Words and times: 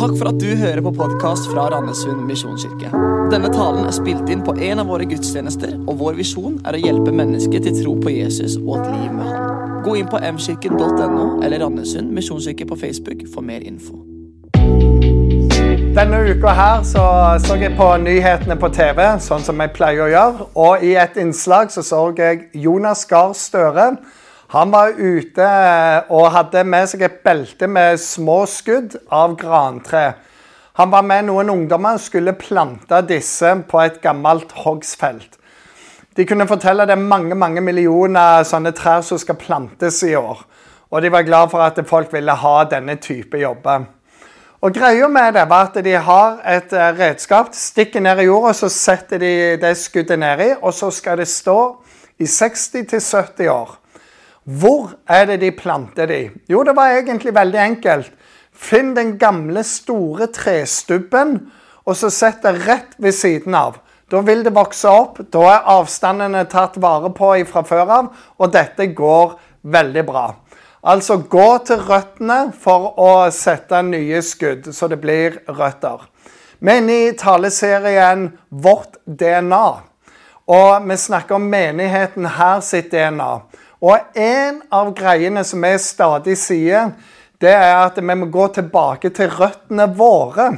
Takk 0.00 0.14
for 0.16 0.30
at 0.30 0.38
du 0.40 0.54
hører 0.56 0.80
på 0.80 0.90
podkast 0.96 1.50
fra 1.52 1.66
Randesund 1.68 2.22
misjonskirke. 2.24 2.88
Denne 3.28 3.50
talen 3.52 3.84
er 3.84 3.92
spilt 3.92 4.30
inn 4.32 4.40
på 4.40 4.54
en 4.56 4.80
av 4.80 4.88
våre 4.88 5.04
gudstjenester, 5.04 5.74
og 5.84 5.98
vår 6.00 6.14
visjon 6.16 6.54
er 6.64 6.78
å 6.78 6.80
hjelpe 6.80 7.12
mennesker 7.12 7.60
til 7.66 7.76
tro 7.82 7.92
på 8.00 8.14
Jesus 8.14 8.54
og 8.62 8.78
et 8.78 8.86
liv 8.94 9.10
med 9.12 9.28
Han. 9.28 9.82
Gå 9.84 9.98
inn 10.00 10.08
på 10.08 10.16
mkirken.no 10.24 11.26
eller 11.44 11.60
Randesund 11.60 12.14
misjonskirke 12.16 12.64
på 12.70 12.78
Facebook 12.80 13.26
for 13.34 13.44
mer 13.44 13.60
info. 13.60 13.98
Denne 15.92 16.22
uka 16.30 16.54
her 16.56 16.80
så, 16.88 17.04
så 17.44 17.58
jeg 17.60 17.76
på 17.76 17.90
nyhetene 18.00 18.56
på 18.56 18.72
TV, 18.72 19.04
sånn 19.20 19.44
som 19.44 19.60
jeg 19.60 19.74
pleier 19.76 20.06
å 20.06 20.08
gjøre. 20.14 20.48
Og 20.64 20.86
i 20.86 20.94
et 20.96 21.20
innslag 21.20 21.76
så 21.76 21.84
så 21.84 22.06
jeg 22.16 22.46
Jonas 22.56 23.04
Gahr 23.10 23.36
Støre 23.36 23.90
han 24.50 24.72
var 24.72 24.96
ute 24.98 25.48
og 26.10 26.32
hadde 26.34 26.64
med 26.66 26.88
seg 26.90 27.04
et 27.06 27.20
belte 27.22 27.68
med 27.70 28.00
små 28.02 28.40
skudd 28.50 28.96
av 29.06 29.36
grantre. 29.38 30.16
Han 30.80 30.90
var 30.90 31.04
med 31.06 31.28
noen 31.28 31.52
ungdommer 31.52 31.94
og 31.94 32.02
skulle 32.02 32.34
plante 32.34 32.98
disse 33.06 33.52
på 33.70 33.78
et 33.84 34.00
gammelt 34.02 34.50
hogstfelt. 34.64 35.36
De 36.18 36.26
kunne 36.26 36.48
fortelle 36.50 36.82
det 36.88 36.96
er 36.96 37.04
mange 37.12 37.38
mange 37.38 37.62
millioner 37.62 38.42
sånne 38.48 38.72
trær 38.74 39.04
som 39.06 39.20
skal 39.22 39.38
plantes 39.38 40.02
i 40.08 40.16
år. 40.18 40.42
Og 40.90 40.98
de 41.04 41.12
var 41.14 41.28
glad 41.28 41.52
for 41.52 41.62
at 41.62 41.78
folk 41.86 42.10
ville 42.10 42.34
ha 42.34 42.54
denne 42.66 42.96
type 42.98 43.38
jobber. 43.38 43.86
Og 44.60 44.74
Greia 44.74 45.06
med 45.08 45.38
det 45.38 45.46
var 45.48 45.70
at 45.70 45.78
de 45.84 45.94
har 45.94 46.40
et 46.44 46.72
eh, 46.74 46.90
redskap, 46.98 47.54
stikker 47.56 48.02
ned 48.02 48.18
i 48.20 48.26
jorda, 48.26 48.50
så 48.52 48.68
setter 48.68 49.22
de 49.22 49.30
det 49.62 49.76
skuddet 49.78 50.20
nedi, 50.20 50.50
og 50.58 50.74
så 50.76 50.90
skal 50.92 51.22
det 51.22 51.30
stå 51.30 51.56
i 52.18 52.26
60-70 52.26 53.48
år. 53.48 53.79
Hvor 54.50 54.96
er 55.06 55.28
det 55.28 55.40
de 55.44 55.50
planter 55.54 56.08
de? 56.10 56.20
Jo, 56.50 56.64
det 56.66 56.74
var 56.74 56.96
egentlig 56.96 57.34
veldig 57.36 57.58
enkelt. 57.62 58.10
Finn 58.50 58.94
den 58.96 59.14
gamle, 59.18 59.62
store 59.62 60.26
trestubben, 60.34 61.36
og 61.86 61.96
så 61.96 62.10
sett 62.10 62.42
det 62.42 62.56
rett 62.66 62.96
ved 62.98 63.14
siden 63.14 63.54
av. 63.54 63.78
Da 64.10 64.24
vil 64.26 64.42
det 64.42 64.54
vokse 64.56 64.90
opp. 64.90 65.20
Da 65.30 65.44
er 65.52 65.68
avstandene 65.70 66.42
tatt 66.50 66.80
vare 66.82 67.12
på 67.14 67.30
fra 67.46 67.62
før 67.62 67.92
av, 67.98 68.08
og 68.38 68.52
dette 68.52 68.90
går 68.96 69.36
veldig 69.62 70.04
bra. 70.08 70.24
Altså 70.82 71.20
gå 71.30 71.48
til 71.68 71.84
røttene 71.86 72.40
for 72.56 72.94
å 72.98 73.12
sette 73.30 73.82
nye 73.86 74.22
skudd, 74.24 74.72
så 74.74 74.88
det 74.88 74.98
blir 75.02 75.38
røtter. 75.46 76.08
Er 76.60 76.90
i 76.90 77.12
taleserien 77.16 78.32
Vårt 78.50 78.98
DNA. 79.06 79.89
Og 80.50 80.88
vi 80.88 80.96
snakker 80.96 81.36
om 81.38 81.44
menigheten 81.46 82.26
her 82.26 82.62
sitt 82.66 82.90
DNA. 82.90 83.30
Og 83.80 84.16
en 84.18 84.56
av 84.74 84.90
greiene 84.98 85.44
som 85.46 85.62
vi 85.62 85.76
stadig 85.78 86.34
sier, 86.40 86.90
det 87.40 87.52
er 87.54 87.76
at 87.84 88.00
vi 88.00 88.16
må 88.18 88.26
gå 88.34 88.48
tilbake 88.56 89.12
til 89.14 89.30
røttene 89.30 89.86
våre. 89.94 90.50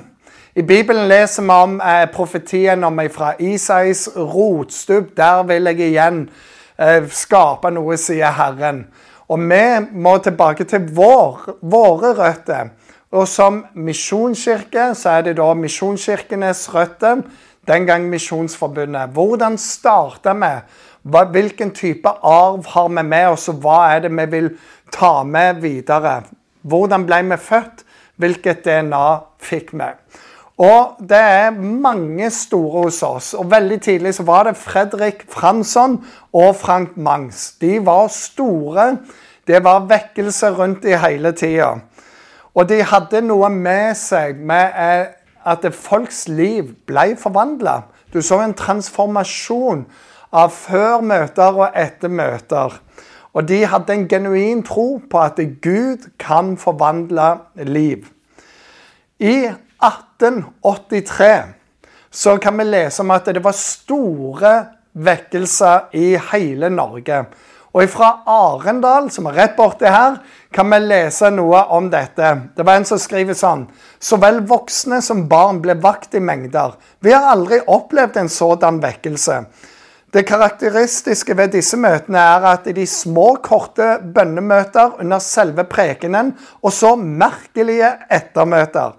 I 0.57 0.65
Bibelen 0.65 1.11
leser 1.11 1.45
vi 1.45 1.59
om 1.67 1.77
eh, 1.81 2.07
profetien 2.13 2.85
om 2.85 2.97
meg 2.97 3.13
fra 3.13 3.35
Isais 3.37 4.07
rotstubb. 4.17 5.13
Der 5.17 5.45
vil 5.49 5.69
jeg 5.71 5.85
igjen 5.91 6.25
eh, 6.81 7.05
skape 7.13 7.71
noe, 7.77 8.01
sier 8.01 8.33
Herren. 8.37 8.87
Og 9.29 9.45
vi 9.45 9.63
må 9.93 10.17
tilbake 10.25 10.65
til 10.69 10.89
vår, 10.97 11.59
våre 11.61 12.17
røtter. 12.17 12.73
Og 13.13 13.29
som 13.29 13.63
misjonskirke 13.77 14.95
så 14.97 15.19
er 15.19 15.29
det 15.29 15.37
da 15.37 15.51
Misjonskirkenes 15.53 16.65
røtter, 16.73 17.21
den 17.69 17.87
gang 17.87 18.09
Misjonsforbundet. 18.11 19.13
Hvordan 19.15 19.59
starta 19.59 20.35
vi? 20.35 20.53
Hvilken 21.03 21.71
type 21.75 22.09
arv 22.23 22.67
har 22.67 22.89
vi 22.89 23.03
med 23.03 23.29
oss, 23.29 23.49
og 23.49 23.63
hva 23.63 23.79
er 23.95 24.05
det 24.05 24.13
vi 24.15 24.27
vil 24.37 24.51
ta 24.93 25.23
med 25.23 25.63
videre? 25.63 26.23
Hvordan 26.63 27.07
ble 27.07 27.23
vi 27.31 27.37
født? 27.37 27.85
Hvilket 28.23 28.65
DNA 28.65 29.07
fikk 29.43 29.73
vi? 29.75 29.91
Og 30.63 30.99
det 31.01 31.19
er 31.19 31.51
mange 31.51 32.29
store 32.31 32.85
hos 32.85 33.03
oss. 33.03 33.33
Og 33.35 33.51
veldig 33.51 33.81
tidlig 33.83 34.15
så 34.15 34.23
var 34.23 34.47
det 34.47 34.57
Fredrik 34.61 35.25
Fransson 35.31 35.97
og 36.33 36.57
Frank 36.57 36.97
Mangs. 36.97 37.53
De 37.61 37.81
var 37.87 38.07
store. 38.15 38.97
Det 39.47 39.65
var 39.65 39.89
vekkelse 39.91 40.53
rundt 40.55 40.85
i 40.85 40.95
hele 41.03 41.33
tida. 41.33 41.73
Og 42.55 42.69
de 42.69 42.83
hadde 42.85 43.25
noe 43.25 43.49
med 43.51 43.97
seg 43.99 44.37
med 44.37 44.77
at 45.45 45.67
folks 45.75 46.29
liv 46.29 46.75
ble 46.87 47.17
forvandla. 47.19 47.83
Du 48.13 48.23
så 48.23 48.41
en 48.43 48.55
transformasjon 48.55 49.87
av 50.33 50.51
før 50.55 51.01
møter 51.05 51.59
og 51.59 51.69
etter 51.79 52.09
møter. 52.13 52.81
Og 53.33 53.49
de 53.49 53.63
hadde 53.65 53.93
en 53.95 54.09
genuin 54.09 54.63
tro 54.65 55.01
på 55.11 55.21
at 55.21 55.41
Gud 55.65 56.11
kan 56.21 56.57
forvandle 56.61 57.35
liv. 57.65 58.07
I 59.19 59.49
1883 59.83 61.43
så 62.13 62.37
kan 62.37 62.59
vi 62.59 62.65
lese 62.69 63.01
om 63.03 63.11
at 63.15 63.27
det 63.33 63.45
var 63.45 63.57
store 63.57 64.53
vekkelser 64.93 65.81
i 65.97 66.19
hele 66.33 66.69
Norge. 66.71 67.25
Og 67.73 67.89
fra 67.89 68.09
Arendal, 68.29 69.09
som 69.11 69.31
er 69.31 69.39
rett 69.39 69.55
borti 69.57 69.89
her, 69.89 70.19
kan 70.53 70.69
vi 70.69 70.79
lese 70.85 71.31
noe 71.33 71.63
om 71.73 71.87
dette. 71.93 72.33
Det 72.53 72.67
var 72.69 72.77
en 72.77 72.85
som 72.85 73.01
skriver 73.01 73.37
sånn 73.37 73.65
Så 73.97 74.19
vel 74.21 74.43
voksne 74.45 75.01
som 75.01 75.25
barn 75.29 75.63
ble 75.65 75.79
vakt 75.81 76.15
i 76.15 76.21
mengder. 76.21 76.75
Vi 77.01 77.15
har 77.15 77.31
aldri 77.33 77.63
opplevd 77.67 78.19
en 78.21 78.29
sådan 78.29 78.81
vekkelse. 78.83 79.39
Det 80.13 80.27
karakteristiske 80.29 81.33
ved 81.39 81.55
disse 81.55 81.79
møtene 81.81 82.21
er 82.21 82.45
at 82.51 82.67
de 82.77 82.85
små, 82.87 83.39
korte 83.41 83.95
bønnemøter 84.05 84.99
under 85.01 85.23
selve 85.25 85.65
prekenen, 85.65 86.35
og 86.61 86.75
så 86.77 86.93
merkelige 87.01 87.89
ettermøter. 88.13 88.93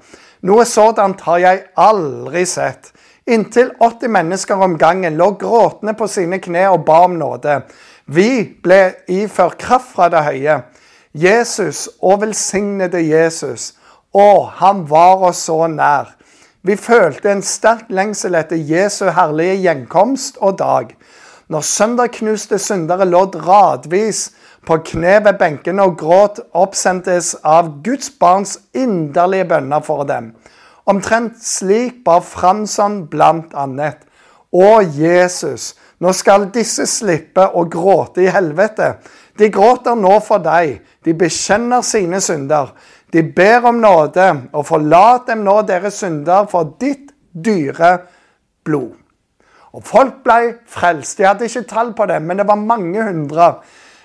Noe 0.50 0.66
sådant 0.66 1.22
har 1.28 1.44
jeg 1.44 1.62
aldri 1.78 2.48
sett. 2.50 2.90
Inntil 3.30 3.70
80 3.78 4.10
mennesker 4.10 4.66
om 4.66 4.74
gangen 4.82 5.14
lå 5.16 5.30
gråtende 5.40 5.94
på 5.96 6.10
sine 6.10 6.42
kne 6.44 6.66
og 6.74 6.82
ba 6.88 7.04
om 7.06 7.14
nåde. 7.22 7.62
Vi 8.06 8.44
ble 8.64 8.96
iført 9.08 9.58
kraft 9.62 9.94
fra 9.96 10.10
det 10.12 10.24
høye. 10.26 10.58
Jesus 11.14 11.88
og 12.02 12.24
velsignede 12.24 13.00
Jesus. 13.06 13.74
Å, 14.14 14.50
han 14.60 14.84
var 14.90 15.24
oss 15.30 15.46
så 15.48 15.68
nær. 15.72 16.16
Vi 16.64 16.76
følte 16.80 17.32
en 17.32 17.44
sterk 17.44 17.90
lengsel 17.92 18.36
etter 18.40 18.60
Jesu 18.60 19.10
herlige 19.12 19.60
gjenkomst 19.66 20.38
og 20.40 20.58
dag. 20.60 20.94
Når 21.52 21.66
søndagknuste 21.68 22.60
syndere 22.60 23.06
lå 23.06 23.26
radvis 23.46 24.30
på 24.66 24.78
kne 24.88 25.18
ved 25.26 25.40
benkene 25.40 25.84
og 25.84 25.98
gråt, 26.00 26.40
oppsendtes 26.56 27.34
av 27.44 27.82
Guds 27.84 28.10
barns 28.20 28.58
inderlige 28.74 29.50
bønner 29.52 29.84
for 29.84 30.08
dem. 30.08 30.32
Omtrent 30.88 31.40
slik 31.44 32.02
ba 32.06 32.20
Fransson 32.24 33.04
blant 33.12 33.54
annet. 33.56 34.00
Å, 34.52 34.80
Jesus, 34.82 35.74
nå 36.04 36.12
skal 36.12 36.50
disse 36.52 36.84
slippe 36.90 37.46
å 37.56 37.64
gråte 37.72 38.26
i 38.26 38.32
helvete. 38.32 38.98
De 39.40 39.48
gråter 39.54 39.96
nå 39.96 40.18
for 40.26 40.44
deg. 40.44 40.82
De 41.04 41.14
bekjenner 41.16 41.86
sine 41.86 42.20
synder. 42.22 42.74
De 43.14 43.24
ber 43.24 43.70
om 43.70 43.80
nåde, 43.80 44.26
og 44.52 44.68
forlat 44.68 45.30
dem 45.30 45.46
nå 45.46 45.62
deres 45.70 46.02
synder 46.02 46.50
for 46.52 46.76
ditt 46.82 47.14
dyre 47.32 47.96
blod. 48.66 48.98
Og 49.74 49.86
folk 49.86 50.20
ble 50.26 50.40
frelst. 50.70 51.18
De 51.18 51.26
hadde 51.26 51.48
ikke 51.48 51.66
tall 51.70 51.94
på 51.98 52.06
det, 52.10 52.20
men 52.22 52.42
det 52.42 52.48
var 52.50 52.60
mange 52.60 53.06
hundre. 53.08 53.54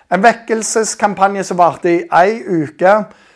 En 0.08 0.22
vekkelseskampanje 0.24 1.44
som 1.44 1.58
varte 1.60 1.90
i 1.92 2.04
ei 2.20 2.38
uke, 2.40 2.94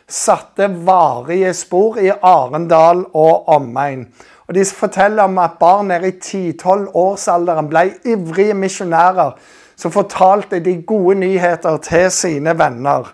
satte 0.09 0.69
varige 0.87 1.53
spor 1.57 1.99
i 2.01 2.13
Arendal 2.13 3.05
og 3.13 3.51
omegn. 3.53 4.07
Og 4.53 4.57
De 4.59 4.65
forteller 4.65 5.23
om 5.23 5.39
at 5.39 5.55
barn 5.61 5.87
nede 5.89 6.09
i 6.09 6.19
10-12-årsalderen 6.53 7.71
ble 7.73 7.87
ivrige 8.05 8.53
misjonærer 8.55 9.31
som 9.81 9.93
fortalte 9.95 10.59
de 10.61 10.75
gode 10.85 11.15
nyheter 11.23 11.79
til 11.81 12.11
sine 12.13 12.53
venner. 12.59 13.09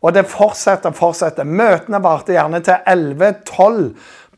Og 0.00 0.14
det 0.16 0.24
fortsetter 0.32 0.88
og 0.88 0.96
fortsetter. 0.96 1.44
Møtene 1.44 2.00
varte 2.00 2.32
gjerne 2.32 2.62
til 2.64 2.80
11-12 2.88 3.82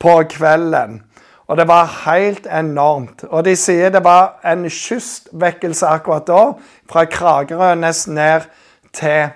på 0.02 0.16
kvelden. 0.32 0.98
Og 1.46 1.60
det 1.62 1.68
var 1.70 1.94
helt 2.08 2.50
enormt. 2.50 3.22
Og 3.30 3.44
de 3.46 3.54
sier 3.56 3.94
det 3.94 4.02
var 4.02 4.40
en 4.42 4.66
kystvekkelse 4.66 5.86
akkurat 5.86 6.26
da, 6.26 6.42
fra 6.90 7.04
Kragerø 7.04 7.76
ned 7.78 8.50
til 8.90 9.30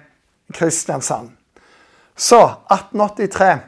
Kristiansand. 0.50 1.30
Så 2.16 2.42
1883. 2.74 3.62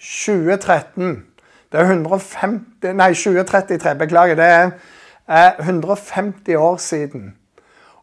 2013. 0.00 1.29
Det 1.72 1.80
er 1.80 1.84
150 1.84 2.94
Nei, 2.94 3.12
2033. 3.14 3.94
Beklager. 3.98 4.34
Det 4.34 4.72
er 5.28 5.52
150 5.60 6.56
år 6.56 6.76
siden. 6.76 7.34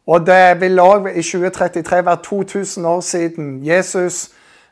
Og 0.08 0.28
det 0.28 0.62
vil 0.62 0.80
òg 0.80 1.10
i 1.12 1.22
2033 1.22 2.06
være 2.06 2.18
2000 2.24 2.86
år 2.86 3.02
siden 3.02 3.66
Jesus 3.66 4.30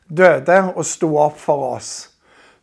døde 0.08 0.72
og 0.76 0.84
sto 0.84 1.16
opp 1.16 1.38
for 1.40 1.74
oss. 1.76 2.10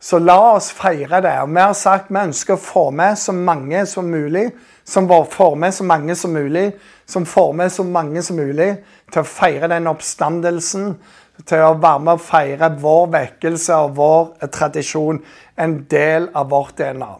Så 0.00 0.18
la 0.18 0.36
oss 0.56 0.72
feire 0.72 1.20
det. 1.22 1.36
Og 1.40 1.48
vi 1.54 1.60
har 1.60 1.72
sagt 1.72 2.10
vi 2.10 2.18
ønsker 2.18 2.56
å 2.56 2.60
få 2.60 2.88
med 2.90 3.14
så 3.18 3.32
mange 3.32 3.86
som 3.86 4.04
mulig. 4.04 4.50
Som 4.84 5.08
får 5.08 5.54
med 5.54 5.72
så 5.72 5.84
mange 5.84 6.14
som 6.14 6.34
mulig. 6.34 6.72
Som 7.06 7.26
får 7.26 7.52
med 7.52 7.72
så 7.72 7.82
mange 7.82 8.22
som 8.22 8.36
mulig 8.36 8.72
til 9.12 9.22
å 9.22 9.28
feire 9.28 9.70
den 9.70 9.86
oppstandelsen 9.86 10.96
til 11.42 11.64
å 11.66 11.74
være 11.82 12.00
med 12.06 12.14
og 12.14 12.22
feire 12.22 12.70
vår 12.80 13.10
vekkelse 13.12 13.76
og 13.86 13.96
vår 13.98 14.48
tradisjon. 14.54 15.20
En 15.58 15.76
del 15.90 16.30
av 16.34 16.50
vårt 16.50 16.78
DNA. 16.78 17.10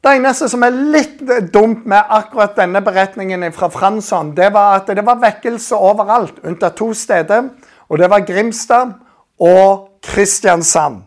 Det 0.00 0.14
eneste 0.16 0.48
som 0.48 0.62
er 0.64 0.78
litt 0.94 1.18
dumt 1.52 1.82
med 1.90 2.14
akkurat 2.16 2.54
denne 2.56 2.80
beretningen 2.80 3.44
fra 3.52 3.68
Fransson, 3.68 4.30
det 4.32 4.48
var 4.54 4.78
at 4.78 4.88
det 4.96 5.04
var 5.04 5.20
vekkelse 5.20 5.76
overalt, 5.76 6.38
unntatt 6.40 6.78
to 6.78 6.94
steder. 6.96 7.50
Og 7.90 7.98
det 7.98 8.08
var 8.08 8.24
Grimstad 8.24 8.94
og 9.42 10.00
Kristiansand. 10.06 11.02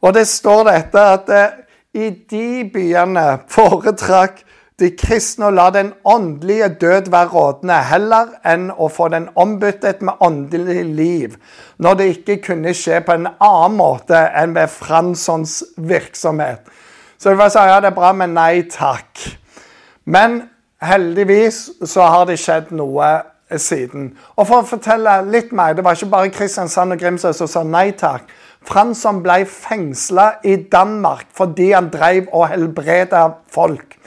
Og 0.00 0.14
det 0.14 0.24
står 0.28 0.64
dette 0.68 1.04
at 1.16 1.30
eh, 1.32 1.60
i 1.94 2.10
de 2.30 2.64
byene 2.72 3.24
foretrakk 3.50 4.43
de 4.82 4.90
kristne 4.98 5.48
å 5.48 5.54
la 5.54 5.68
den 5.70 5.92
åndelige 6.02 6.68
død 6.82 7.10
være 7.14 7.30
rådende, 7.30 7.76
heller 7.88 8.32
enn 8.46 8.70
å 8.74 8.88
få 8.90 9.06
den 9.12 9.28
ombyttet 9.38 10.02
med 10.02 10.18
åndelig 10.24 10.82
liv, 10.96 11.36
når 11.78 12.00
det 12.00 12.08
ikke 12.16 12.40
kunne 12.48 12.74
skje 12.74 12.98
på 13.06 13.14
en 13.14 13.28
annen 13.32 13.76
måte 13.78 14.18
enn 14.34 14.56
ved 14.56 14.72
Franssons 14.74 15.60
virksomhet. 15.78 16.66
Så 17.18 17.30
det 17.30 17.38
var 17.38 17.54
sånn, 17.54 17.70
ja, 17.70 17.78
det 17.80 17.92
er 17.92 17.96
bra, 17.96 18.10
men 18.16 18.34
nei 18.34 18.64
takk. 18.70 19.22
Men 20.04 20.42
heldigvis 20.82 21.68
så 21.86 22.10
har 22.10 22.26
det 22.28 22.40
skjedd 22.42 22.74
noe 22.74 23.14
siden. 23.54 24.10
Og 24.34 24.48
for 24.48 24.60
å 24.60 24.68
fortelle 24.68 25.20
litt 25.30 25.52
mer, 25.54 25.76
det 25.76 25.84
var 25.86 25.94
ikke 25.96 26.10
bare 26.12 26.34
Kristiansand 26.34 26.96
og 26.96 27.00
Grimstad 27.00 27.38
som 27.38 27.50
sa 27.50 27.62
nei 27.62 27.92
takk. 27.96 28.26
Fransson 28.64 29.20
ble 29.22 29.42
fengsla 29.48 30.40
i 30.48 30.56
Danmark 30.72 31.28
fordi 31.36 31.70
han 31.74 31.90
drev 31.92 32.30
og 32.32 32.48
helbreda 32.50 33.26
folk. 33.52 33.98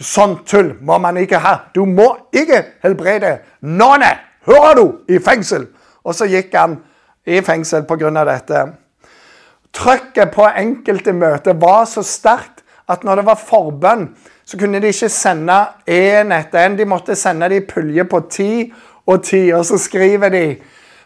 Sånn 0.00 0.38
tull 0.48 0.74
må 0.80 0.96
man 0.98 1.18
ikke 1.20 1.40
ha. 1.44 1.54
Du 1.74 1.84
må 1.84 2.08
ikke 2.32 2.62
helbrede 2.84 3.38
noen! 3.60 4.06
Hører 4.48 4.78
du? 4.78 4.84
I 5.12 5.20
fengsel! 5.20 5.68
Og 6.04 6.16
så 6.16 6.28
gikk 6.30 6.54
han 6.56 6.78
i 7.28 7.42
fengsel 7.44 7.84
pga. 7.84 8.24
dette. 8.24 8.64
Trøkket 9.76 10.32
på 10.34 10.48
enkelte 10.48 11.12
møter 11.12 11.54
var 11.54 11.84
så 11.86 12.02
sterkt 12.02 12.64
at 12.90 13.04
når 13.04 13.20
det 13.20 13.26
var 13.26 13.38
forbønn, 13.38 14.08
så 14.44 14.58
kunne 14.58 14.80
de 14.80 14.88
ikke 14.90 15.08
sende 15.12 15.60
én 15.86 16.32
etter 16.34 16.64
én. 16.64 16.76
De 16.76 16.88
måtte 16.88 17.14
sende 17.14 17.48
de 17.52 17.60
puljer 17.60 18.08
på 18.08 18.20
ti 18.30 18.72
og 19.06 19.22
ti, 19.22 19.52
og 19.52 19.64
så 19.66 19.78
skriver 19.78 20.32
de 20.32 20.44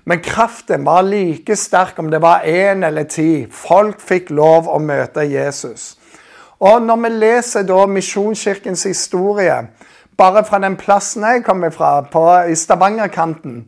men 0.05 0.21
kraften 0.21 0.85
var 0.85 1.03
like 1.03 1.57
sterk 1.57 1.99
om 1.99 2.11
det 2.11 2.21
var 2.21 2.45
én 2.45 2.85
eller 2.87 3.05
ti. 3.09 3.47
Folk 3.51 4.03
fikk 4.05 4.31
lov 4.31 4.69
å 4.69 4.79
møte 4.79 5.25
Jesus. 5.25 5.95
Og 6.61 6.83
når 6.83 7.01
vi 7.03 7.09
leser 7.09 7.67
da 7.67 7.87
Misjonskirkens 7.87 8.85
historie, 8.87 9.57
bare 10.17 10.45
fra 10.47 10.61
den 10.63 10.77
plassen 10.79 11.27
jeg 11.27 11.45
kommer 11.45 11.71
fra, 11.75 12.01
på, 12.07 12.23
i 12.51 12.55
Stavangerkanten, 12.55 13.65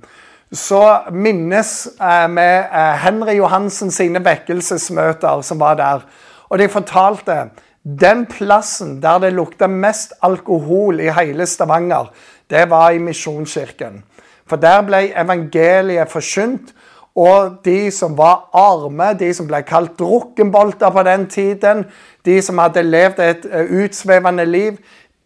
så 0.53 0.83
minnes 1.11 1.73
eh, 1.99 2.27
vi 2.31 2.47
eh, 2.47 2.93
Henry 3.03 3.35
Johansen 3.41 3.91
sine 3.91 4.23
vekkelsesmøter 4.25 5.43
som 5.43 5.61
var 5.61 5.75
der. 5.81 6.05
Og 6.49 6.61
de 6.62 6.69
fortalte 6.71 7.49
den 7.83 8.25
plassen 8.31 9.00
der 9.03 9.19
det 9.23 9.32
lukta 9.35 9.67
mest 9.67 10.15
alkohol 10.23 11.00
i 11.03 11.11
hele 11.11 11.47
Stavanger, 11.47 12.12
det 12.50 12.69
var 12.71 12.91
i 12.94 13.03
Misjonskirken. 13.03 14.05
For 14.47 14.62
der 14.62 14.85
ble 14.87 15.09
evangeliet 15.19 16.11
forkynt. 16.11 16.71
Og 17.17 17.57
de 17.65 17.91
som 17.91 18.17
var 18.19 18.51
arme, 18.53 19.15
de 19.19 19.33
som 19.35 19.49
ble 19.49 19.63
kalt 19.65 19.97
drukkenbolter 19.99 20.93
på 20.93 21.03
den 21.09 21.27
tiden, 21.33 21.85
de 22.25 22.43
som 22.43 22.61
hadde 22.61 22.85
levd 22.85 23.23
et 23.25 23.49
eh, 23.51 23.73
utsvevende 23.85 24.45
liv, 24.45 24.77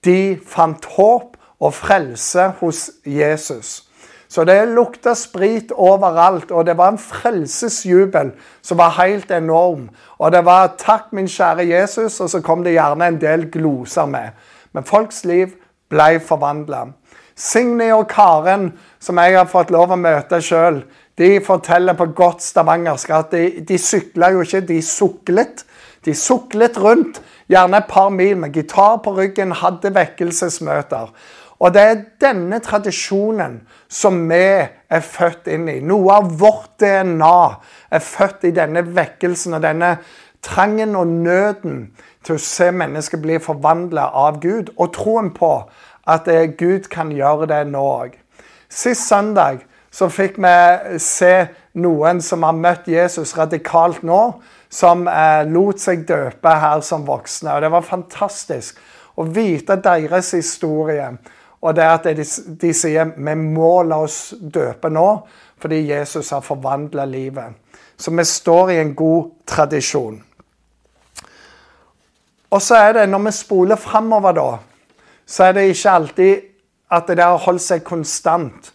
de 0.04 0.38
fant 0.46 0.86
håp 0.96 1.36
og 1.60 1.74
frelse 1.74 2.52
hos 2.60 2.90
Jesus. 3.04 3.90
Så 4.30 4.44
det 4.46 4.68
lukta 4.70 5.16
sprit 5.18 5.72
overalt, 5.74 6.52
og 6.54 6.66
det 6.66 6.76
var 6.78 6.92
en 6.92 7.02
frelsesjubel 7.02 8.30
som 8.62 8.78
var 8.78 8.94
helt 9.00 9.30
enorm. 9.30 9.88
Og 10.18 10.32
det 10.32 10.44
var 10.44 10.76
'takk, 10.78 11.12
min 11.12 11.28
kjære 11.28 11.66
Jesus', 11.66 12.22
og 12.22 12.30
så 12.30 12.40
kom 12.40 12.64
det 12.64 12.72
gjerne 12.72 13.06
en 13.06 13.20
del 13.20 13.50
gloser 13.50 14.06
med. 14.06 14.28
Men 14.72 14.84
folks 14.84 15.24
liv 15.24 15.48
ble 15.88 16.20
forvandla. 16.20 16.86
Signy 17.36 17.92
og 17.92 18.08
Karen, 18.08 18.72
som 19.00 19.18
jeg 19.18 19.38
har 19.38 19.44
fått 19.44 19.70
lov 19.70 19.90
å 19.90 19.96
møte 19.96 20.40
sjøl, 20.40 20.82
de 21.20 21.40
forteller 21.44 21.96
på 21.98 22.06
godt 22.16 22.42
stavangersk 22.42 23.10
at 23.12 23.34
de, 23.34 23.44
de 23.68 23.76
sykla 23.78 24.30
jo 24.32 24.44
ikke, 24.46 24.62
de 24.64 24.80
suklet. 24.82 25.66
De 26.04 26.14
suklet 26.16 26.78
rundt, 26.80 27.20
gjerne 27.52 27.82
et 27.82 27.90
par 27.90 28.08
mil 28.08 28.38
med 28.40 28.54
gitar 28.56 29.02
på 29.04 29.12
ryggen, 29.18 29.52
hadde 29.52 29.92
vekkelsesmøter. 29.92 31.12
Og 31.60 31.74
det 31.74 31.82
er 31.84 32.04
denne 32.24 32.56
tradisjonen 32.64 33.58
som 33.92 34.22
vi 34.30 34.40
er 34.64 35.04
født 35.04 35.50
inn 35.52 35.68
i. 35.68 35.76
Noe 35.84 36.16
av 36.22 36.30
vårt 36.40 36.78
DNA 36.80 37.40
er 37.92 38.04
født 38.04 38.48
i 38.48 38.54
denne 38.56 38.86
vekkelsen 38.96 39.58
og 39.58 39.66
denne 39.66 39.98
trangen 40.40 40.96
og 40.96 41.12
nøden 41.12 41.90
til 42.24 42.38
å 42.38 42.44
se 42.44 42.70
mennesker 42.72 43.20
bli 43.20 43.36
forvandla 43.44 44.08
av 44.16 44.40
Gud, 44.40 44.72
og 44.80 44.94
troen 44.96 45.34
på 45.36 45.52
at 46.08 46.28
Gud 46.56 46.88
kan 46.92 47.12
gjøre 47.12 47.50
det 47.52 47.66
nå 47.68 47.84
òg. 47.84 48.16
Sist 48.72 49.04
søndag 49.10 49.66
så 49.90 50.08
fikk 50.10 50.38
vi 50.38 50.98
se 51.02 51.34
noen 51.82 52.20
som 52.22 52.46
har 52.46 52.56
møtt 52.56 52.88
Jesus 52.90 53.34
radikalt 53.38 54.04
nå, 54.06 54.20
som 54.70 55.06
eh, 55.10 55.42
lot 55.50 55.82
seg 55.82 56.06
døpe 56.06 56.54
her 56.62 56.82
som 56.86 57.06
voksne. 57.06 57.56
Og 57.56 57.62
Det 57.62 57.72
var 57.74 57.86
fantastisk 57.86 58.78
å 59.18 59.26
vite 59.26 59.76
deres 59.82 60.30
historie. 60.36 61.10
Og 61.60 61.74
det 61.76 61.84
at 61.84 62.06
de, 62.16 62.24
de 62.62 62.72
sier 62.74 63.10
vi 63.16 63.34
må 63.36 63.82
la 63.84 64.00
oss 64.06 64.30
døpe 64.40 64.90
nå 64.92 65.08
fordi 65.60 65.82
Jesus 65.90 66.30
har 66.32 66.40
forvandla 66.40 67.04
livet. 67.04 67.58
Så 68.00 68.14
vi 68.16 68.24
står 68.24 68.70
i 68.72 68.78
en 68.80 68.94
god 68.96 69.26
tradisjon. 69.44 70.14
Og 72.50 72.62
så 72.64 72.78
er 72.80 72.94
det, 72.96 73.08
når 73.12 73.26
vi 73.26 73.32
spoler 73.36 73.76
framover, 73.76 74.32
da, 74.32 74.46
så 75.28 75.44
er 75.44 75.58
det 75.58 75.66
ikke 75.68 75.92
alltid 75.92 76.46
at 76.96 77.12
det 77.12 77.22
har 77.22 77.44
holdt 77.44 77.62
seg 77.62 77.84
konstant. 77.84 78.72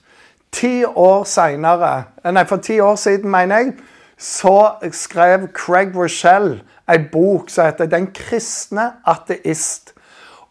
Ti 0.56 0.86
år 0.86 1.26
senere, 1.28 2.04
nei, 2.32 2.46
For 2.48 2.64
ti 2.64 2.80
år 2.80 2.96
siden, 2.96 3.32
mener 3.32 3.58
jeg, 3.58 3.74
så 4.18 4.72
skrev 4.92 5.50
Craig 5.54 5.92
Rochelle 5.96 6.62
ei 6.88 7.02
bok 7.12 7.50
som 7.50 7.66
heter 7.66 7.86
'Den 7.86 8.08
kristne 8.14 8.92
ateist'. 9.08 9.94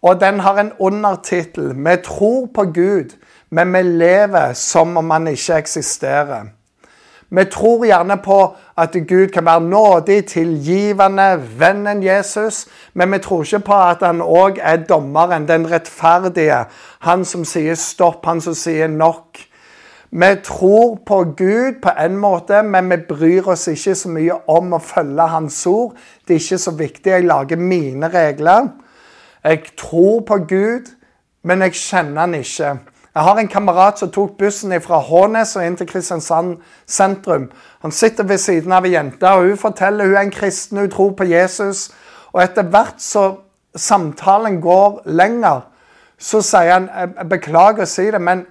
Og 0.03 0.21
Den 0.21 0.41
har 0.41 0.59
en 0.61 0.73
undertittel 0.79 1.73
'Vi 1.75 1.97
tror 2.05 2.49
på 2.55 2.63
Gud, 2.63 3.17
men 3.51 3.73
vi 3.73 3.83
lever 3.83 4.53
som 4.53 4.97
om 4.97 5.11
han 5.11 5.27
ikke 5.27 5.55
eksisterer'. 5.55 6.47
Vi 7.31 7.45
tror 7.45 7.85
gjerne 7.85 8.17
på 8.17 8.55
at 8.79 8.97
Gud 9.09 9.29
kan 9.29 9.45
være 9.45 9.61
nådig, 9.61 10.27
tilgivende, 10.27 11.43
vennen 11.59 12.03
Jesus. 12.03 12.67
Men 12.95 13.13
vi 13.13 13.19
tror 13.19 13.43
ikke 13.43 13.59
på 13.59 13.75
at 13.75 13.97
han 14.03 14.21
òg 14.21 14.59
er 14.61 14.77
dommeren, 14.77 15.49
den 15.49 15.71
rettferdige. 15.71 16.65
Han 16.99 17.25
som 17.25 17.45
sier 17.45 17.75
stopp, 17.75 18.27
han 18.27 18.41
som 18.41 18.55
sier 18.55 18.87
nok. 18.87 19.39
Vi 20.17 20.37
tror 20.45 20.99
på 21.07 21.25
Gud 21.37 21.81
på 21.83 21.91
en 21.99 22.17
måte, 22.17 22.63
men 22.63 22.91
vi 22.91 22.97
bryr 23.09 23.49
oss 23.51 23.67
ikke 23.67 23.95
så 23.99 24.11
mye 24.15 24.37
om 24.47 24.77
å 24.77 24.79
følge 24.79 25.27
Hans 25.27 25.57
ord. 25.67 25.97
Det 26.23 26.37
er 26.37 26.43
ikke 26.43 26.59
så 26.63 26.73
viktig. 26.79 27.11
Jeg 27.11 27.27
lager 27.27 27.59
mine 27.59 28.11
regler. 28.13 28.69
Jeg 29.43 29.65
tror 29.77 30.21
på 30.29 30.39
Gud, 30.49 30.93
men 31.43 31.67
jeg 31.67 31.75
kjenner 31.75 32.21
han 32.21 32.39
ikke. 32.39 32.71
Jeg 33.15 33.27
har 33.27 33.39
en 33.43 33.51
kamerat 33.51 33.99
som 33.99 34.13
tok 34.15 34.39
bussen 34.39 34.77
fra 34.87 35.03
Hånes 35.03 35.57
og 35.59 35.67
inn 35.67 35.81
til 35.83 35.91
Kristiansand 35.91 36.57
sentrum. 36.87 37.51
Han 37.83 37.91
sitter 37.91 38.25
ved 38.31 38.39
siden 38.39 38.73
av 38.73 38.87
ei 38.87 38.95
jente, 38.95 39.27
og 39.27 39.51
hun 39.51 39.59
forteller 39.59 40.07
hun 40.07 40.15
er 40.15 40.29
en 40.29 40.35
kristen, 40.35 40.79
hun 40.79 40.95
tror 40.95 41.13
på 41.19 41.27
Jesus. 41.27 41.89
Og 42.31 42.43
etter 42.43 42.71
hvert 42.71 43.03
så 43.03 43.33
samtalen 43.75 44.61
går 44.63 45.03
lenger, 45.11 45.67
så 46.19 46.39
sier 46.43 46.77
han 46.79 46.91
jeg 46.95 47.31
beklager 47.35 47.83
å 47.83 47.91
si 47.91 48.13
det, 48.15 48.23
men, 48.23 48.47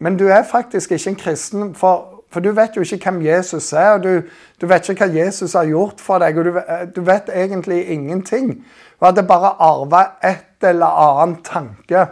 men 0.00 0.16
du 0.16 0.28
er 0.28 0.42
faktisk 0.42 0.92
ikke 0.92 1.10
en 1.10 1.16
kristen. 1.16 1.74
For, 1.74 2.24
for, 2.32 2.40
du 2.40 2.50
vet 2.56 2.76
jo 2.76 2.80
ikke 2.80 3.10
hvem 3.10 3.22
Jesus 3.26 3.72
er, 3.72 3.90
og 3.90 4.02
du, 4.02 4.22
du, 4.60 4.66
vet 4.66 4.88
ikke 4.88 5.06
hva 5.06 5.24
Jesus 5.24 5.52
har 5.52 5.68
gjort 5.68 6.00
for 6.00 6.18
deg. 6.18 6.38
og 6.38 6.44
Du, 6.44 6.60
du 6.96 7.00
vet 7.04 7.28
egentlig 7.28 7.84
ingenting. 7.88 8.54
Du 9.00 9.04
hadde 9.04 9.26
bare 9.28 9.54
arva 9.60 10.04
et 10.24 10.64
eller 10.64 11.20
annet 11.20 11.44
tanke. 11.44 12.06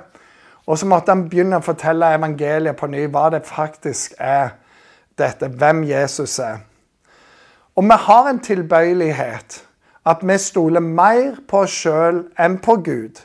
Og 0.67 0.79
så 0.79 0.87
måtte 0.87 1.15
han 1.15 1.25
begynne 1.31 1.63
å 1.63 1.65
fortelle 1.65 2.13
evangeliet 2.13 2.77
på 2.77 2.91
ny, 2.93 3.07
hva 3.09 3.31
det 3.33 3.47
faktisk 3.49 4.19
er 4.21 4.59
dette, 5.19 5.49
hvem 5.49 5.81
Jesus 5.89 6.39
er. 6.45 6.61
Og 7.77 7.85
vi 7.89 7.97
har 8.05 8.29
en 8.29 8.41
tilbøyelighet 8.45 9.63
at 10.09 10.23
vi 10.23 10.37
stoler 10.39 10.85
mer 10.85 11.39
på 11.49 11.65
oss 11.65 11.73
sjøl 11.85 12.27
enn 12.41 12.59
på 12.65 12.77
Gud. 12.85 13.21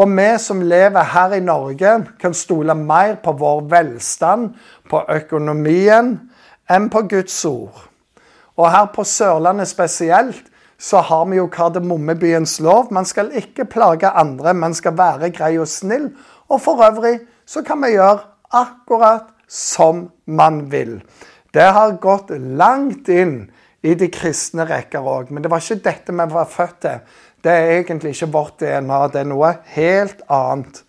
Og 0.00 0.08
vi 0.16 0.28
som 0.40 0.62
lever 0.64 1.12
her 1.12 1.34
i 1.36 1.42
Norge, 1.44 1.90
kan 2.20 2.34
stole 2.34 2.74
mer 2.74 3.18
på 3.20 3.34
vår 3.36 3.66
velstand, 3.68 4.54
på 4.88 5.02
økonomien, 5.12 6.14
enn 6.70 6.88
på 6.88 7.02
Guds 7.10 7.36
ord. 7.44 7.82
Og 8.56 8.70
her 8.72 8.88
på 8.94 9.04
Sørlandet 9.04 9.68
spesielt 9.68 10.46
så 10.80 11.02
har 11.04 11.26
vi 11.28 11.36
jo 11.36 11.50
Kardemommebyens 11.52 12.56
lov. 12.64 12.88
Man 12.92 13.04
skal 13.04 13.34
ikke 13.36 13.68
plage 13.68 14.08
andre, 14.08 14.54
man 14.54 14.74
skal 14.74 14.96
være 14.96 15.32
grei 15.36 15.58
og 15.60 15.68
snill. 15.68 16.08
Og 16.48 16.62
for 16.64 16.80
øvrig 16.80 17.18
så 17.46 17.62
kan 17.66 17.82
vi 17.84 17.92
gjøre 17.98 18.22
akkurat 18.56 19.28
som 19.48 20.08
man 20.26 20.70
vil. 20.72 21.02
Det 21.52 21.66
har 21.76 21.98
gått 22.00 22.30
langt 22.32 23.08
inn 23.12 23.50
i 23.82 23.94
de 23.96 24.08
kristne 24.12 24.64
rekker 24.68 25.04
òg. 25.04 25.30
Men 25.32 25.42
det 25.42 25.50
var 25.52 25.60
ikke 25.60 25.84
dette 25.84 26.14
vi 26.14 26.26
var 26.32 26.48
født 26.48 26.80
til. 26.84 27.00
Det 27.44 27.52
er 27.52 27.78
egentlig 27.78 28.14
ikke 28.14 28.32
vårt 28.32 28.60
DNA. 28.60 29.00
Det 29.12 29.20
er 29.20 29.28
noe 29.28 29.54
helt 29.74 30.22
annet. 30.28 30.82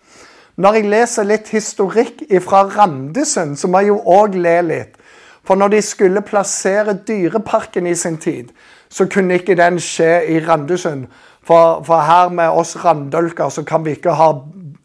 Når 0.60 0.76
jeg 0.76 0.90
leser 0.92 1.24
litt 1.24 1.48
historikk 1.48 2.26
fra 2.44 2.66
Randesund, 2.68 3.56
så 3.56 3.70
må 3.72 3.80
jeg 3.80 3.94
jo 3.94 4.02
òg 4.04 4.36
le 4.36 4.58
litt. 4.66 4.98
For 5.42 5.58
når 5.58 5.72
de 5.72 5.80
skulle 5.82 6.22
plassere 6.22 6.94
Dyreparken 7.08 7.88
i 7.88 7.94
sin 7.98 8.18
tid, 8.20 8.52
så 8.92 9.08
kunne 9.10 9.40
ikke 9.40 9.56
den 9.58 9.80
skje 9.80 10.12
i 10.28 10.38
Randesund. 10.44 11.06
For, 11.42 11.80
for 11.82 12.04
her 12.06 12.28
med 12.30 12.52
oss 12.54 12.76
randølker 12.84 13.48
så 13.50 13.64
kan 13.66 13.82
vi 13.84 13.96
ikke 13.96 14.14
ha 14.14 14.28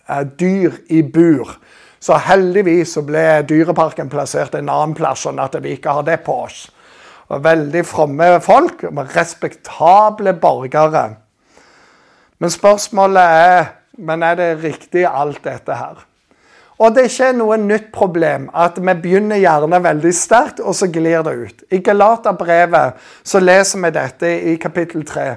eh, 0.10 0.24
dyr 0.40 0.80
i 0.90 1.04
bur. 1.04 1.52
Så 2.00 2.18
heldigvis 2.26 2.96
så 2.96 3.04
ble 3.06 3.44
Dyreparken 3.50 4.10
plassert 4.10 4.56
en 4.56 4.72
annen 4.72 4.96
plass, 4.98 5.28
sånn 5.28 5.42
at 5.44 5.60
vi 5.62 5.76
ikke 5.76 5.94
har 6.00 6.08
det 6.08 6.22
på 6.26 6.40
oss. 6.48 6.64
Veldig 7.28 7.84
fromme 7.86 8.32
folk, 8.42 8.86
respektable 9.14 10.34
borgere. 10.40 11.08
Men 12.40 12.54
spørsmålet 12.54 13.24
er 13.24 13.66
men 13.98 14.24
er 14.24 14.36
det 14.38 14.64
riktig, 14.64 15.06
alt 15.10 15.42
dette 15.44 15.74
her? 15.74 16.06
Og 16.78 16.94
det 16.94 17.02
er 17.02 17.10
ikke 17.10 17.32
noe 17.34 17.56
nytt 17.58 17.88
problem 17.94 18.52
at 18.54 18.76
vi 18.78 18.94
begynner 19.02 19.40
gjerne 19.42 19.80
veldig 19.82 20.12
sterkt, 20.14 20.60
og 20.62 20.76
så 20.78 20.90
glir 20.94 21.24
det 21.26 21.34
ut. 21.34 21.64
I 21.74 21.82
Galaterbrevet 21.82 23.08
så 23.26 23.42
leser 23.42 23.82
vi 23.82 23.92
dette 23.96 24.34
i 24.52 24.56
kapittel 24.62 25.06
3. 25.06 25.32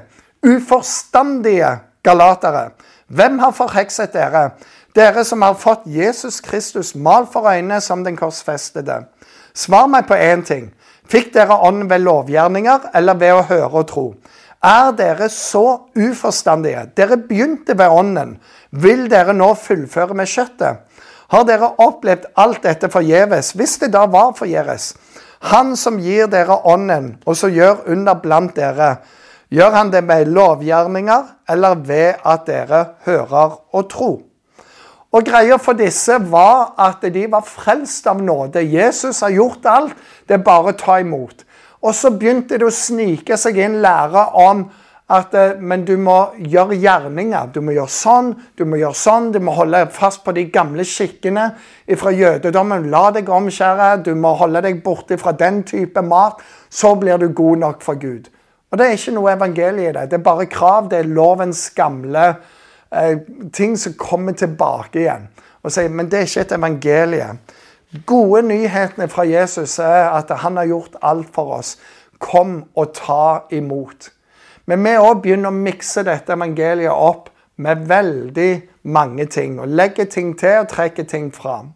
Uforstandige 0.45 1.71
galatere, 2.05 2.71
hvem 3.09 3.39
har 3.41 3.57
forhekset 3.57 4.13
dere? 4.13 4.51
Dere 4.97 5.25
som 5.25 5.43
har 5.43 5.57
fått 5.57 5.87
Jesus 5.89 6.41
Kristus 6.45 6.93
malt 6.95 7.33
for 7.33 7.49
øynene 7.49 7.81
som 7.81 8.05
den 8.05 8.17
korsfestede. 8.19 9.07
Svar 9.55 9.89
meg 9.89 10.07
på 10.09 10.19
én 10.19 10.45
ting. 10.45 10.69
Fikk 11.11 11.33
dere 11.35 11.57
ånden 11.57 11.89
ved 11.91 12.05
lovgjerninger 12.05 12.91
eller 12.95 13.19
ved 13.19 13.35
å 13.35 13.47
høre 13.49 13.83
og 13.83 13.89
tro? 13.89 14.07
Er 14.61 14.93
dere 14.93 15.31
så 15.33 15.89
uforstandige? 15.97 16.91
Dere 16.97 17.17
begynte 17.17 17.79
ved 17.79 17.89
ånden. 17.89 18.35
Vil 18.71 19.07
dere 19.11 19.33
nå 19.33 19.55
fullføre 19.57 20.15
med 20.15 20.29
kjøttet? 20.29 20.83
Har 21.31 21.47
dere 21.49 21.71
opplevd 21.81 22.27
alt 22.37 22.63
dette 22.67 22.91
forgjeves, 22.93 23.55
hvis 23.57 23.79
det 23.81 23.93
da 23.95 24.05
var 24.11 24.35
forgjeves? 24.37 24.93
Han 25.49 25.73
som 25.81 25.97
gir 26.03 26.29
dere 26.29 26.59
ånden, 26.69 27.15
og 27.25 27.39
så 27.39 27.49
gjør 27.49 27.87
under 27.89 28.19
blant 28.21 28.53
dere, 28.59 28.97
gjør 29.49 29.77
han 29.79 29.93
det 29.95 30.03
med 30.05 30.29
lovgjerninger 30.29 31.31
eller 31.49 31.79
ved 31.87 32.21
at 32.27 32.45
dere 32.47 32.85
hører 33.07 33.57
og 33.73 33.89
tror? 33.91 34.19
Og 35.11 35.25
greia 35.27 35.57
for 35.59 35.79
disse 35.79 36.19
var 36.31 36.75
at 36.79 37.03
de 37.15 37.25
var 37.31 37.47
frelst 37.47 38.07
av 38.07 38.21
nåde. 38.23 38.61
Jesus 38.63 39.25
har 39.25 39.33
gjort 39.35 39.65
alt. 39.67 39.97
Det 40.29 40.37
er 40.37 40.45
bare 40.47 40.71
å 40.71 40.79
ta 40.79 41.01
imot. 41.03 41.43
Og 41.81 41.95
så 41.97 42.13
begynte 42.13 42.59
det 42.61 42.67
å 42.67 42.75
snike 42.75 43.39
seg 43.41 43.59
inn 43.65 43.81
lære 43.81 44.27
om 44.39 44.67
at 45.11 45.35
eh, 45.35 45.57
men 45.59 45.85
du 45.89 45.97
må 45.99 46.17
gjøre 46.39 46.77
gjerninger. 46.79 47.51
Du 47.55 47.61
må 47.65 47.75
gjøre 47.75 47.91
sånn, 47.91 48.33
du 48.59 48.65
må 48.69 48.79
gjøre 48.81 48.99
sånn. 48.99 49.31
Du 49.35 49.41
må 49.43 49.55
holde 49.57 49.83
fast 49.95 50.23
på 50.27 50.35
de 50.37 50.47
gamle 50.53 50.85
skikkene 50.87 51.49
fra 51.99 52.13
jødedommen. 52.15 52.91
La 52.93 53.09
deg 53.17 53.31
omskjære. 53.33 53.91
Du 54.07 54.13
må 54.15 54.37
holde 54.39 54.63
deg 54.67 54.83
borte 54.85 55.19
fra 55.21 55.35
den 55.35 55.65
type 55.67 56.05
mat. 56.07 56.45
Så 56.71 56.95
blir 57.01 57.19
du 57.19 57.31
god 57.35 57.65
nok 57.65 57.83
for 57.87 57.99
Gud. 58.01 58.31
Og 58.71 58.79
Det 58.79 58.87
er 58.87 58.95
ikke 58.95 59.17
noe 59.17 59.33
evangelie 59.33 59.91
i 59.91 59.95
det. 59.97 60.07
Det 60.13 60.21
er 60.21 60.27
bare 60.29 60.47
krav. 60.47 60.91
Det 60.93 61.01
er 61.01 61.11
lovens 61.11 61.65
gamle 61.75 62.27
eh, 62.93 63.17
ting 63.53 63.75
som 63.81 63.99
kommer 63.99 64.37
tilbake 64.39 65.03
igjen. 65.03 65.27
Og 65.65 65.75
sier, 65.75 65.91
Men 65.91 66.09
det 66.09 66.21
er 66.21 66.29
ikke 66.29 66.47
et 66.47 66.55
evangelie 66.61 67.33
gode 68.07 68.43
nyhetene 68.43 69.09
fra 69.09 69.25
Jesus 69.27 69.79
er 69.79 70.11
at 70.15 70.31
han 70.43 70.57
har 70.57 70.65
gjort 70.71 70.97
alt 71.03 71.29
for 71.35 71.57
oss. 71.59 71.77
Kom 72.19 72.65
og 72.77 72.93
ta 72.95 73.39
imot. 73.51 74.11
Men 74.67 74.85
vi 74.85 74.95
òg 75.01 75.23
begynner 75.23 75.51
å 75.51 75.57
mikse 75.57 76.05
dette 76.07 76.37
evangeliet 76.37 76.93
opp 76.93 77.31
med 77.59 77.87
veldig 77.91 78.53
mange 78.83 79.27
ting. 79.27 79.59
Og 79.61 79.69
legger 79.69 80.05
ting 80.05 80.37
til 80.39 80.63
og 80.63 80.69
trekker 80.69 81.09
ting 81.09 81.33
fram. 81.35 81.73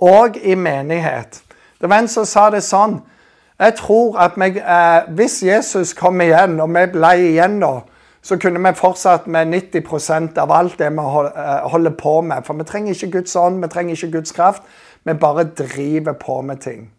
Og 0.00 0.36
i 0.36 0.54
menighet. 0.54 1.42
Det 1.80 1.88
var 1.88 2.02
en 2.02 2.08
som 2.08 2.24
sa 2.24 2.50
det 2.50 2.64
sånn 2.64 3.00
Jeg 3.60 3.74
tror 3.76 4.16
at 4.16 4.38
vi, 4.40 4.56
eh, 4.56 5.02
hvis 5.12 5.42
Jesus 5.42 5.92
kom 5.92 6.20
igjen, 6.20 6.60
og 6.60 6.70
vi 6.72 6.86
ble 6.94 7.10
igjen 7.20 7.58
da, 7.60 7.82
så 8.22 8.38
kunne 8.38 8.60
vi 8.68 8.76
fortsatt 8.76 9.26
med 9.26 9.54
90% 9.54 10.38
av 10.38 10.52
alt 10.52 10.78
det 10.78 10.90
vi 10.92 11.04
eh, 11.04 11.68
holder 11.72 11.90
på 11.90 12.20
med. 12.20 12.44
For 12.46 12.54
vi 12.54 12.64
trenger 12.68 12.94
ikke 12.94 13.18
Guds 13.18 13.36
ånd, 13.36 13.62
vi 13.62 13.68
trenger 13.72 13.96
ikke 13.96 14.12
Guds 14.18 14.32
kraft. 14.32 14.62
Vi 15.04 15.14
bare 15.14 15.44
driver 15.44 16.12
på 16.12 16.42
med 16.42 16.60
ting. 16.60 16.90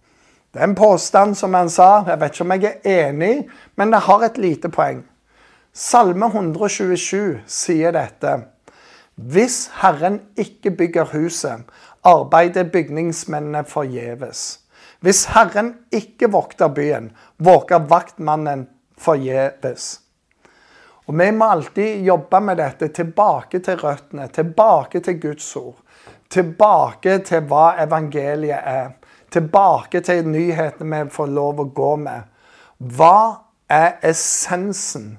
Det 0.54 0.60
er 0.60 0.68
en 0.68 0.76
påstand, 0.76 1.36
som 1.38 1.54
han 1.54 1.70
sa. 1.70 2.04
Jeg 2.08 2.20
vet 2.20 2.34
ikke 2.34 2.44
om 2.44 2.52
jeg 2.52 2.72
er 2.84 3.10
enig, 3.10 3.36
men 3.78 3.94
det 3.94 4.02
har 4.08 4.26
et 4.26 4.38
lite 4.38 4.70
poeng. 4.70 5.06
Salme 5.74 6.28
127 6.28 7.40
sier 7.48 7.94
dette. 7.96 8.34
Hvis 9.16 9.70
Herren 9.80 10.20
ikke 10.36 10.72
bygger 10.72 11.14
huset, 11.14 11.64
arbeider 12.04 12.64
bygningsmennene 12.64 13.64
forgjeves. 13.64 14.60
Hvis 15.00 15.26
Herren 15.32 15.76
ikke 15.92 16.32
vokter 16.32 16.68
byen, 16.68 17.12
våker 17.38 17.88
vaktmannen 17.88 18.68
forgjeves. 18.98 20.01
Og 21.08 21.18
Vi 21.20 21.32
må 21.32 21.46
alltid 21.46 22.04
jobbe 22.06 22.40
med 22.42 22.58
dette 22.58 22.88
tilbake 22.88 23.60
til 23.60 23.80
røttene, 23.82 24.28
tilbake 24.28 25.00
til 25.00 25.22
Guds 25.22 25.56
ord. 25.56 25.80
Tilbake 26.30 27.18
til 27.20 27.42
hva 27.50 27.74
evangeliet 27.84 28.60
er. 28.64 28.92
Tilbake 29.32 30.02
til 30.02 30.28
nyhetene 30.28 31.04
vi 31.04 31.10
får 31.10 31.28
lov 31.28 31.60
å 31.60 31.70
gå 31.76 31.96
med. 31.96 32.30
Hva 32.78 33.42
er 33.70 33.98
essensen, 34.04 35.18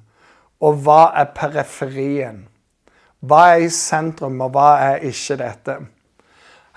og 0.61 0.83
hva 0.85 1.13
er 1.19 1.33
periferien? 1.35 2.45
Hva 3.21 3.53
er 3.55 3.67
i 3.67 3.71
sentrum, 3.71 4.41
og 4.41 4.55
hva 4.55 4.69
er 4.83 5.05
ikke 5.07 5.37
dette? 5.41 5.77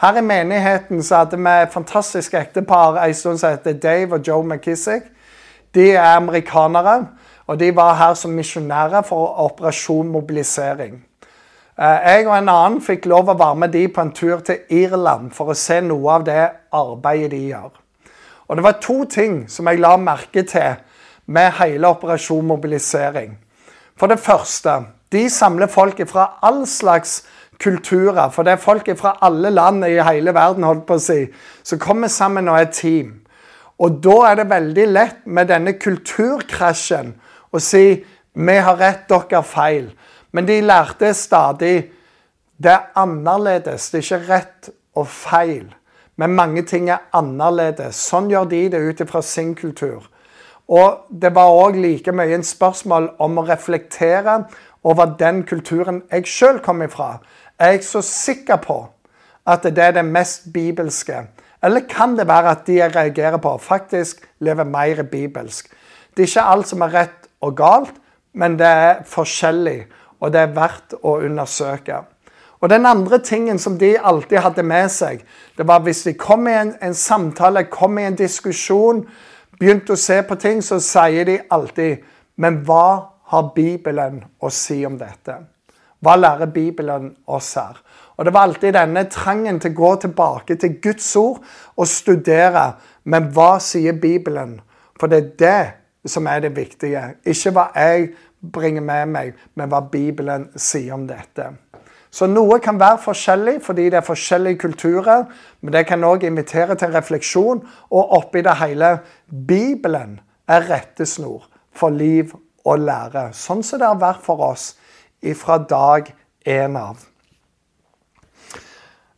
Her 0.02 0.18
i 0.20 0.22
menigheten 0.22 1.04
så 1.04 1.24
hadde 1.24 1.38
vi 1.40 1.52
et 1.62 1.74
fantastisk 1.74 2.34
ektepar 2.36 3.00
en 3.00 3.14
stund 3.16 3.40
som 3.40 3.54
heter 3.54 3.80
Dave 3.80 4.18
og 4.18 4.28
Joe 4.28 4.44
McKissick. 4.44 5.08
De 5.76 5.92
er 5.92 6.18
amerikanere. 6.18 7.06
Og 7.48 7.60
de 7.60 7.76
var 7.76 7.94
her 8.00 8.14
som 8.14 8.32
misjonærer 8.34 9.02
for 9.06 9.36
Operasjon 9.46 10.08
mobilisering. 10.08 11.04
Eh, 11.80 12.10
jeg 12.10 12.28
og 12.28 12.38
en 12.38 12.50
annen 12.50 12.82
fikk 12.82 13.06
lov 13.12 13.30
å 13.30 13.38
være 13.38 13.60
med 13.62 13.74
de 13.76 13.88
på 13.88 14.02
en 14.02 14.14
tur 14.16 14.40
til 14.48 14.64
Irland 14.74 15.32
for 15.36 15.52
å 15.52 15.58
se 15.60 15.82
noe 15.84 16.18
av 16.18 16.26
det 16.26 16.44
arbeidet 16.74 17.32
de 17.36 17.42
gjør. 17.52 17.72
Og 18.48 18.56
Det 18.56 18.64
var 18.64 18.82
to 18.82 19.06
ting 19.06 19.50
som 19.50 19.68
jeg 19.68 19.80
la 19.80 19.98
merke 19.98 20.44
til 20.44 20.76
med 21.26 21.52
hele 21.60 21.88
Operasjon 21.88 22.46
mobilisering. 22.46 23.38
For 23.98 24.08
det 24.08 24.20
første, 24.20 24.86
de 25.12 25.30
samler 25.30 25.68
folk 25.68 26.02
fra 26.10 26.40
all 26.42 26.66
slags 26.68 27.24
kulturer. 27.60 28.30
For 28.30 28.44
det 28.44 28.52
er 28.52 28.62
folk 28.62 28.90
fra 28.98 29.18
alle 29.22 29.50
land 29.50 29.86
i 29.86 30.00
hele 30.04 30.34
verden 30.34 30.64
holdt 30.64 30.86
på 30.88 30.98
å 30.98 31.02
si, 31.02 31.26
som 31.64 31.80
kommer 31.80 32.08
sammen 32.08 32.50
og 32.52 32.60
er 32.60 32.72
team. 32.72 33.14
Og 33.80 34.00
da 34.04 34.16
er 34.30 34.40
det 34.40 34.50
veldig 34.50 34.88
lett 34.88 35.22
med 35.26 35.50
denne 35.52 35.76
kulturkrasjen 35.80 37.16
og 37.56 37.62
si 37.62 38.04
'Vi 38.36 38.56
har 38.56 38.78
rett, 38.80 39.10
dere 39.10 39.28
har 39.32 39.44
feil'. 39.44 39.96
Men 40.32 40.48
de 40.48 40.62
lærte 40.62 41.14
stadig 41.14 41.92
det 42.64 42.72
er 42.72 42.92
annerledes. 42.96 43.90
Det 43.92 43.98
er 44.00 44.04
ikke 44.04 44.34
rett 44.34 44.70
og 44.96 45.08
feil. 45.08 45.76
Men 46.16 46.36
mange 46.36 46.64
ting 46.64 46.90
er 46.90 47.04
annerledes. 47.14 47.96
Sånn 47.96 48.30
gjør 48.32 48.48
de 48.52 48.62
det 48.70 48.80
ut 48.80 49.02
ifra 49.04 49.22
sin 49.22 49.56
kultur. 49.56 50.08
Og 50.68 51.06
det 51.12 51.34
var 51.36 51.52
òg 51.52 51.76
like 51.78 52.12
mye 52.16 52.36
en 52.36 52.44
spørsmål 52.44 53.10
om 53.20 53.38
å 53.38 53.46
reflektere 53.46 54.46
over 54.84 55.16
den 55.20 55.44
kulturen 55.44 56.04
jeg 56.12 56.30
sjøl 56.30 56.62
kom 56.64 56.82
ifra. 56.86 57.20
Er 57.60 57.76
jeg 57.76 57.84
så 57.84 58.02
sikker 58.02 58.62
på 58.64 58.80
at 59.46 59.68
det 59.68 59.84
er 59.84 59.98
det 60.00 60.06
mest 60.06 60.50
bibelske? 60.54 61.28
Eller 61.64 61.86
kan 61.90 62.16
det 62.18 62.28
være 62.28 62.56
at 62.56 62.66
de 62.68 62.80
jeg 62.80 62.96
reagerer 62.96 63.38
på, 63.42 63.58
faktisk 63.58 64.26
lever 64.40 64.64
mer 64.64 65.04
bibelsk? 65.04 65.70
Det 66.16 66.24
er 66.24 66.32
ikke 66.32 66.50
alt 66.54 66.68
som 66.72 66.82
er 66.86 66.94
rett 66.94 67.25
og 67.46 67.56
galt, 67.60 67.94
men 68.34 68.58
det 68.60 68.68
er 68.68 69.06
forskjellig, 69.08 69.86
og 70.20 70.34
det 70.34 70.42
er 70.42 70.54
verdt 70.56 70.98
å 71.04 71.20
undersøke. 71.24 72.02
Og 72.64 72.70
Den 72.70 72.86
andre 72.86 73.20
tingen 73.20 73.60
som 73.60 73.78
de 73.78 73.96
alltid 74.00 74.40
hadde 74.42 74.64
med 74.64 74.90
seg, 74.90 75.22
det 75.58 75.68
var 75.68 75.84
hvis 75.86 76.04
de 76.08 76.16
kom 76.18 76.48
i 76.48 76.56
en, 76.58 76.74
en 76.82 76.96
samtale, 76.98 77.68
kom 77.70 78.00
i 78.00 78.08
en 78.08 78.18
diskusjon, 78.18 79.04
begynte 79.60 79.94
å 79.94 80.00
se 80.00 80.22
på 80.26 80.38
ting, 80.42 80.64
så 80.66 80.80
sier 80.82 81.28
de 81.28 81.40
alltid 81.50 82.04
Men 82.36 82.64
hva 82.68 83.12
har 83.32 83.52
Bibelen 83.56 84.18
å 84.44 84.50
si 84.52 84.82
om 84.86 84.98
dette? 85.00 85.38
Hva 86.04 86.18
lærer 86.20 86.52
Bibelen 86.52 87.14
oss 87.26 87.54
her? 87.56 87.78
Og 88.18 88.26
Det 88.26 88.34
var 88.34 88.48
alltid 88.50 88.74
denne 88.74 89.06
trangen 89.12 89.60
til 89.60 89.72
å 89.72 89.80
gå 89.80 89.96
tilbake 90.04 90.58
til 90.60 90.76
Guds 90.84 91.16
ord 91.16 91.40
og 91.78 91.88
studere. 91.88 92.74
Men 93.04 93.32
hva 93.32 93.56
sier 93.60 93.94
Bibelen? 93.94 94.60
For 95.00 95.08
det 95.08 95.18
er 95.18 95.32
det 95.40 95.85
som 96.06 96.28
er 96.28 96.40
det 96.46 96.56
viktige. 96.56 97.02
Ikke 97.26 97.52
hva 97.56 97.70
jeg 97.76 98.10
bringer 98.54 98.82
med 98.82 99.12
meg, 99.14 99.34
men 99.56 99.70
hva 99.70 99.82
Bibelen 99.92 100.50
sier 100.56 100.94
om 100.96 101.08
dette. 101.10 101.50
Så 102.16 102.30
noe 102.32 102.62
kan 102.64 102.78
være 102.80 103.02
forskjellig 103.04 103.58
fordi 103.66 103.90
det 103.92 104.00
er 104.00 104.08
forskjellige 104.08 104.62
kulturer, 104.62 105.26
men 105.62 105.74
det 105.76 105.84
kan 105.90 106.04
òg 106.08 106.24
invitere 106.24 106.78
til 106.80 106.94
refleksjon. 106.96 107.64
Og 107.92 108.14
oppi 108.20 108.44
det 108.46 108.56
hele 108.62 108.98
Bibelen 109.28 110.20
er 110.48 110.70
rettesnor 110.70 111.50
for 111.76 111.92
liv 111.92 112.32
og 112.66 112.80
lære. 112.80 113.32
Sånn 113.36 113.64
som 113.66 113.82
det 113.82 113.90
har 113.90 114.00
vært 114.00 114.24
for 114.24 114.44
oss 114.48 114.74
fra 115.36 115.58
dag 115.58 116.14
én 116.46 116.78
av. 116.80 117.02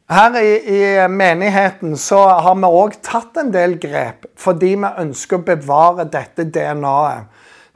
Her 0.10 0.38
i, 0.40 0.52
i, 0.58 1.08
menigheten 1.08 1.98
så 2.00 2.22
har 2.40 2.56
vi 2.56 2.68
òg 2.72 2.94
tatt 3.04 3.42
en 3.42 3.50
del 3.52 3.74
grep 3.82 4.30
fordi 4.40 4.70
vi 4.80 4.92
ønsker 5.04 5.42
å 5.42 5.44
bevare 5.50 6.06
dette 6.08 6.46
DNA-et. 6.48 7.26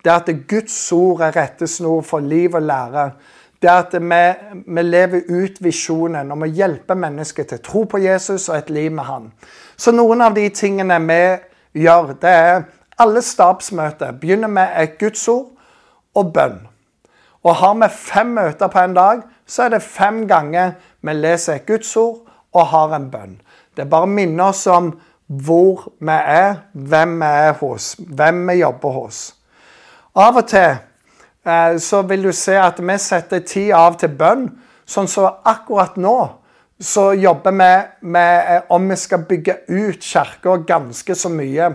Det 0.02 0.14
at 0.14 0.30
Guds 0.50 0.78
ord 0.96 1.26
er 1.28 1.36
rettesnor 1.36 2.00
for 2.08 2.24
liv 2.24 2.56
og 2.56 2.64
lære. 2.64 3.04
Det 3.62 3.70
at 3.70 3.92
vi, 3.94 4.22
vi 4.64 4.86
lever 4.86 5.28
ut 5.28 5.60
visjonen 5.62 6.32
om 6.32 6.48
å 6.48 6.50
hjelpe 6.50 6.96
mennesker 6.96 7.50
til 7.50 7.60
tro 7.62 7.84
på 7.86 8.00
Jesus 8.02 8.48
og 8.48 8.62
et 8.62 8.72
liv 8.74 8.96
med 8.96 9.06
han. 9.06 9.28
Så 9.76 9.92
noen 9.92 10.24
av 10.24 10.34
de 10.34 10.48
tingene 10.56 10.98
vi 11.04 11.84
gjør, 11.84 12.16
det 12.24 12.32
er 12.32 12.64
alle 13.02 13.22
stabsmøter 13.28 14.16
begynner 14.24 14.50
med 14.50 14.72
et 14.80 14.96
Guds 15.04 15.28
ord 15.28 15.52
og 16.16 16.32
bønn. 16.34 16.62
Og 17.44 17.60
har 17.60 17.78
vi 17.84 17.92
fem 17.92 18.34
møter 18.40 18.72
på 18.72 18.80
en 18.80 18.96
dag, 18.96 19.22
så 19.46 19.68
er 19.68 19.76
det 19.76 19.84
fem 19.84 20.24
ganger 20.30 20.78
vi 21.02 21.16
leser 21.18 21.60
et 21.60 21.66
Guds 21.68 21.96
ord 21.98 22.22
og 22.54 22.68
har 22.74 22.96
en 22.96 23.10
bønn. 23.12 23.38
Det 23.78 23.88
bare 23.90 24.08
å 24.08 24.12
minne 24.12 24.50
oss 24.52 24.66
om 24.68 24.92
hvor 25.32 25.88
vi 26.00 26.16
er, 26.16 26.66
hvem 26.74 27.16
vi 27.22 27.30
er 27.46 27.54
hos, 27.62 27.94
hvem 28.00 28.44
vi 28.50 28.60
jobber 28.60 28.98
hos. 28.98 29.22
Av 30.20 30.36
og 30.42 30.48
til 30.52 30.74
eh, 31.48 31.78
så 31.80 32.02
vil 32.08 32.28
du 32.28 32.34
se 32.36 32.58
at 32.60 32.82
vi 32.84 32.98
setter 33.00 33.46
tid 33.48 33.72
av 33.78 33.96
til 34.02 34.12
bønn. 34.20 34.50
Sånn 34.84 35.08
som 35.08 35.30
så 35.30 35.34
akkurat 35.48 35.96
nå 36.02 36.18
så 36.82 37.14
jobber 37.14 37.52
vi 37.52 38.10
med 38.10 38.56
eh, 38.56 38.62
om 38.70 38.90
vi 38.90 38.98
skal 38.98 39.24
bygge 39.30 39.56
ut 39.70 40.04
kirka 40.04 40.58
ganske 40.68 41.16
så 41.16 41.30
mye. 41.30 41.72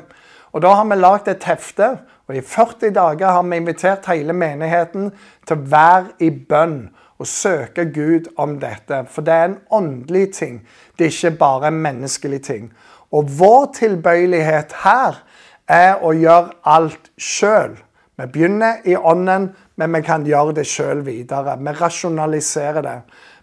Og 0.52 0.62
Da 0.62 0.75
har 0.75 0.85
vi 0.88 0.97
lagd 0.97 1.28
et 1.28 1.45
hefte, 1.45 1.88
og 2.26 2.37
i 2.37 2.42
40 2.42 2.90
dager 2.95 3.30
har 3.30 3.42
vi 3.42 3.56
invitert 3.56 4.06
hele 4.11 4.33
menigheten 4.33 5.12
til 5.47 5.56
å 5.56 5.66
være 5.71 6.16
i 6.26 6.30
bønn 6.30 6.88
og 7.19 7.27
søke 7.27 7.87
Gud 7.95 8.29
om 8.37 8.59
dette. 8.61 9.05
For 9.11 9.25
det 9.25 9.35
er 9.35 9.49
en 9.49 9.59
åndelig 9.71 10.33
ting, 10.35 10.61
det 10.99 11.07
er 11.07 11.15
ikke 11.15 11.39
bare 11.39 11.69
en 11.69 11.83
menneskelig 11.85 12.43
ting. 12.43 12.71
Og 13.13 13.39
vår 13.39 13.73
tilbøyelighet 13.79 14.75
her 14.83 15.23
er 15.69 16.03
å 16.03 16.13
gjøre 16.15 16.57
alt 16.65 17.11
sjøl. 17.19 17.77
Vi 18.17 18.27
begynner 18.33 18.83
i 18.85 18.97
ånden, 18.97 19.51
men 19.77 19.93
vi 19.93 20.03
kan 20.03 20.25
gjøre 20.27 20.57
det 20.57 20.67
sjøl 20.69 21.05
videre. 21.07 21.59
Vi 21.61 21.75
rasjonaliserer 21.81 22.83
det. 22.83 22.99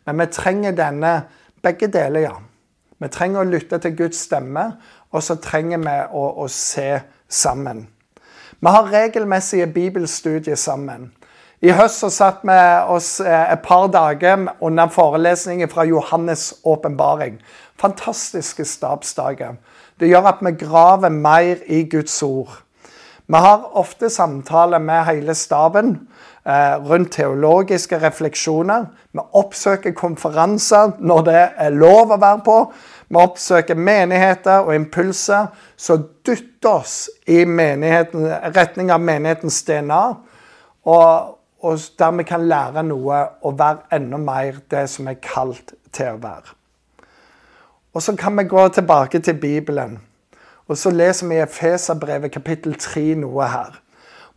Men 0.05 0.19
vi 0.19 0.27
trenger 0.33 0.75
denne 0.75 1.13
begge 1.63 1.87
deler, 1.87 2.27
ja. 2.27 2.35
Vi 2.99 3.09
trenger 3.11 3.43
å 3.43 3.49
lytte 3.49 3.79
til 3.83 3.95
Guds 3.97 4.21
stemme, 4.27 4.65
og 5.11 5.23
så 5.23 5.35
trenger 5.41 5.81
vi 5.83 5.97
å, 6.15 6.23
å 6.43 6.47
se 6.49 7.03
sammen. 7.29 7.85
Vi 8.63 8.71
har 8.71 8.91
regelmessige 8.91 9.67
bibelstudier 9.67 10.55
sammen. 10.55 11.11
I 11.63 11.71
høst 11.71 12.01
så 12.01 12.09
satt 12.11 12.41
vi 12.43 12.55
oss 12.91 13.21
eh, 13.23 13.51
et 13.53 13.61
par 13.63 13.85
dager 13.87 14.49
under 14.59 14.89
forelesninger 14.91 15.69
fra 15.71 15.85
Johannes' 15.87 16.57
åpenbaring. 16.67 17.37
Fantastiske 17.79 18.65
stabsdager. 18.67 19.53
Det 19.95 20.09
gjør 20.09 20.25
at 20.27 20.41
vi 20.43 20.51
graver 20.59 21.13
mer 21.15 21.61
i 21.71 21.85
Guds 21.87 22.17
ord. 22.23 22.57
Vi 23.31 23.39
har 23.39 23.69
ofte 23.79 24.09
samtaler 24.11 24.83
med 24.83 25.05
hele 25.07 25.35
staben 25.39 25.93
eh, 26.43 26.75
rundt 26.83 27.13
teologiske 27.15 28.01
refleksjoner. 28.01 28.89
Vi 29.15 29.23
oppsøker 29.31 29.95
konferanser 29.95 30.97
når 30.99 31.23
det 31.29 31.43
er 31.63 31.77
lov 31.77 32.11
å 32.11 32.17
være 32.19 32.41
på. 32.43 32.57
Vi 33.07 33.21
oppsøker 33.21 33.79
menigheter 33.79 34.67
og 34.67 34.75
impulser 34.75 35.47
som 35.79 36.03
dytter 36.27 36.73
oss 36.73 36.97
i 37.23 37.39
retning 37.47 38.91
av 38.91 38.99
menighetens 38.99 39.61
DNA. 39.63 40.01
Og 40.91 41.39
og 41.63 41.79
der 41.99 42.11
vi 42.11 42.23
kan 42.27 42.47
lære 42.47 42.83
noe 42.83 43.19
og 43.41 43.59
være 43.59 43.95
enda 43.95 44.19
mer 44.19 44.59
det 44.71 44.83
som 44.91 45.07
er 45.07 45.21
kalt 45.23 45.73
til 45.95 46.11
å 46.11 46.19
være. 46.21 46.55
Og 47.93 48.01
Så 48.01 48.15
kan 48.15 48.37
vi 48.37 48.43
gå 48.43 48.67
tilbake 48.67 49.19
til 49.19 49.33
Bibelen, 49.33 49.99
og 50.67 50.77
så 50.77 50.89
leser 50.89 51.27
vi 51.27 51.35
i 51.35 51.43
Efeserbrevet 51.43 52.31
kapittel 52.31 52.75
3 52.79 53.15
noe 53.15 53.47
her. 53.47 53.79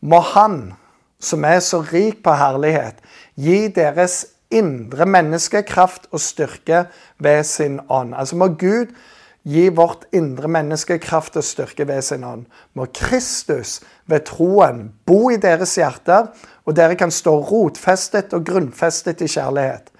Må 0.00 0.20
Han, 0.20 0.74
som 1.20 1.44
er 1.44 1.60
så 1.60 1.80
rik 1.80 2.22
på 2.22 2.30
herlighet, 2.30 2.94
gi 3.34 3.68
deres 3.68 4.26
indre 4.50 5.06
menneske 5.06 5.62
kraft 5.62 6.06
og 6.12 6.20
styrke 6.20 6.84
ved 7.18 7.44
sin 7.44 7.80
ånd. 7.88 8.14
Altså 8.14 8.36
må 8.36 8.46
Gud 8.46 8.92
Gi 9.46 9.68
vårt 9.70 10.08
indre 10.10 10.48
menneske 10.50 10.96
kraft 10.98 11.36
og 11.38 11.44
styrke 11.46 11.84
ved 11.86 12.02
sin 12.02 12.24
ånd. 12.26 12.48
Må 12.74 12.88
Kristus 12.90 13.78
ved 14.10 14.24
troen 14.26 14.88
bo 15.06 15.28
i 15.30 15.38
deres 15.38 15.76
hjerter, 15.78 16.32
og 16.66 16.74
dere 16.74 16.96
kan 16.98 17.12
stå 17.14 17.36
rotfestet 17.48 18.34
og 18.36 18.46
grunnfestet 18.46 19.22
i 19.22 19.30
kjærlighet. 19.30 19.92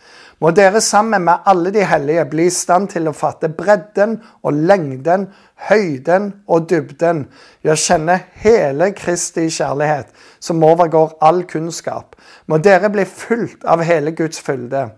Må 0.43 0.51
dere 0.53 0.83
sammen 0.85 1.25
med 1.25 1.47
alle 1.49 1.71
de 1.73 1.85
hellige 1.89 2.27
bli 2.29 2.49
i 2.51 2.53
stand 2.53 2.91
til 2.93 3.09
å 3.09 3.15
fatte 3.17 3.49
bredden 3.49 4.19
og 4.45 4.59
lengden, 4.69 5.31
høyden 5.71 6.29
og 6.45 6.67
dybden, 6.69 7.23
ja, 7.65 7.73
kjenne 7.73 8.19
hele 8.43 8.91
Kristi 8.93 9.47
kjærlighet, 9.49 10.11
som 10.39 10.65
overgår 10.67 11.17
all 11.25 11.47
kunnskap. 11.49 12.19
Må 12.47 12.61
dere 12.61 12.93
bli 12.93 13.07
fulgt 13.09 13.65
av 13.65 13.85
hele 13.87 14.13
Guds 14.13 14.43
fylde. 14.45 14.91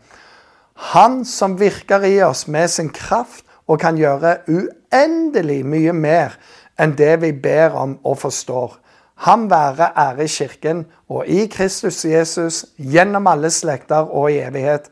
Han 0.90 1.22
som 1.26 1.54
virker 1.58 2.02
i 2.06 2.16
oss 2.26 2.48
med 2.50 2.70
sin 2.70 2.90
kraft, 2.94 3.44
og 3.68 3.82
kan 3.82 3.98
gjøre 4.00 4.38
uendelig 4.48 5.60
mye 5.68 5.92
mer 5.92 6.38
enn 6.80 6.94
det 6.96 7.18
vi 7.20 7.34
ber 7.36 7.76
om 7.76 7.98
og 8.00 8.16
forstår. 8.22 8.78
Ham 9.26 9.48
være 9.50 9.90
ære 9.98 10.24
i 10.24 10.30
Kirken 10.30 10.84
og 11.08 11.26
i 11.26 11.46
Kristus 11.50 12.04
Jesus 12.04 12.64
gjennom 12.78 13.26
alle 13.26 13.50
slekter 13.50 14.06
og 14.14 14.30
i 14.32 14.38
evighet. 14.38 14.90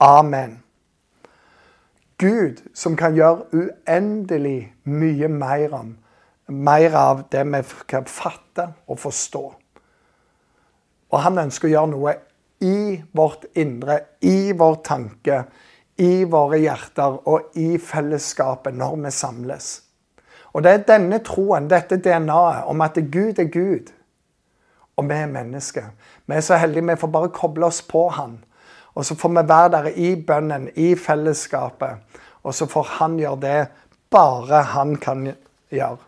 Amen. 0.00 0.60
Gud 2.18 2.62
som 2.74 2.96
kan 2.96 3.14
gjøre 3.14 3.46
uendelig 3.54 4.72
mye 4.84 5.28
mer, 5.30 5.74
om, 5.74 5.96
mer 6.46 6.94
av 6.98 7.24
det 7.32 7.44
vi 7.46 7.62
kan 7.90 8.06
fatte 8.06 8.68
og 8.86 8.98
forstå. 8.98 9.42
Og 11.10 11.20
han 11.22 11.38
ønsker 11.42 11.68
å 11.68 11.72
gjøre 11.72 11.92
noe 11.94 12.14
i 12.62 12.98
vårt 13.14 13.46
indre, 13.58 14.00
i 14.22 14.52
vår 14.52 14.80
tanke, 14.86 15.42
i 15.98 16.24
våre 16.30 16.58
hjerter 16.62 17.20
og 17.26 17.58
i 17.58 17.78
fellesskapet 17.78 18.74
når 18.74 18.98
vi 19.02 19.14
samles. 19.14 19.70
Og 20.58 20.64
det 20.64 20.70
er 20.72 20.80
denne 20.88 21.20
troen, 21.22 21.68
dette 21.70 22.00
DNA-et, 22.02 22.64
om 22.66 22.80
at 22.82 22.96
Gud 23.12 23.38
er 23.38 23.46
Gud, 23.46 23.92
og 24.98 25.04
vi 25.06 25.14
er 25.14 25.28
mennesker. 25.30 25.92
Vi 26.26 26.34
er 26.34 26.42
så 26.42 26.56
heldige 26.58 26.88
vi 26.88 26.96
får 26.98 27.10
bare 27.14 27.30
koble 27.30 27.68
oss 27.68 27.78
på 27.86 28.08
Han. 28.16 28.40
Og 28.98 29.04
så 29.06 29.14
får 29.14 29.28
vi 29.28 29.44
være 29.48 29.68
der 29.70 29.86
i 29.94 30.08
bønnen, 30.16 30.66
i 30.74 30.96
fellesskapet. 30.98 32.02
Og 32.42 32.54
så 32.54 32.66
får 32.66 32.82
Han 32.98 33.18
gjøre 33.18 33.40
det 33.40 33.68
bare 34.10 34.62
Han 34.72 34.96
kan 34.96 35.28
gjøre. 35.70 36.02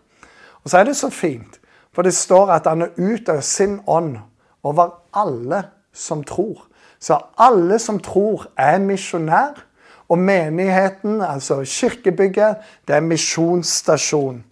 Og 0.63 0.69
så 0.69 0.77
er 0.77 0.83
det 0.83 0.97
så 0.97 1.09
fint, 1.09 1.59
for 1.93 2.01
det 2.01 2.13
står 2.13 2.51
at 2.51 2.67
Han 2.67 2.81
er 2.81 2.97
utøvd 2.97 3.41
sin 3.41 3.79
ånd 3.87 4.17
over 4.63 4.89
alle 5.13 5.63
som 5.93 6.23
tror. 6.23 6.67
Så 6.99 7.21
alle 7.37 7.79
som 7.79 7.99
tror, 7.99 8.49
er 8.57 8.79
misjonær. 8.79 9.63
Og 10.11 10.19
menigheten, 10.19 11.21
altså 11.23 11.61
kirkebygget, 11.63 12.55
det 12.87 12.95
er 12.95 13.05
misjonsstasjon. 13.05 14.43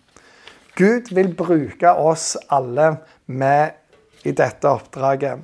Gud 0.80 1.14
vil 1.16 1.34
bruke 1.36 1.92
oss 1.92 2.38
alle 2.50 2.94
med 3.28 3.76
i 4.24 4.32
dette 4.32 4.70
oppdraget. 4.70 5.42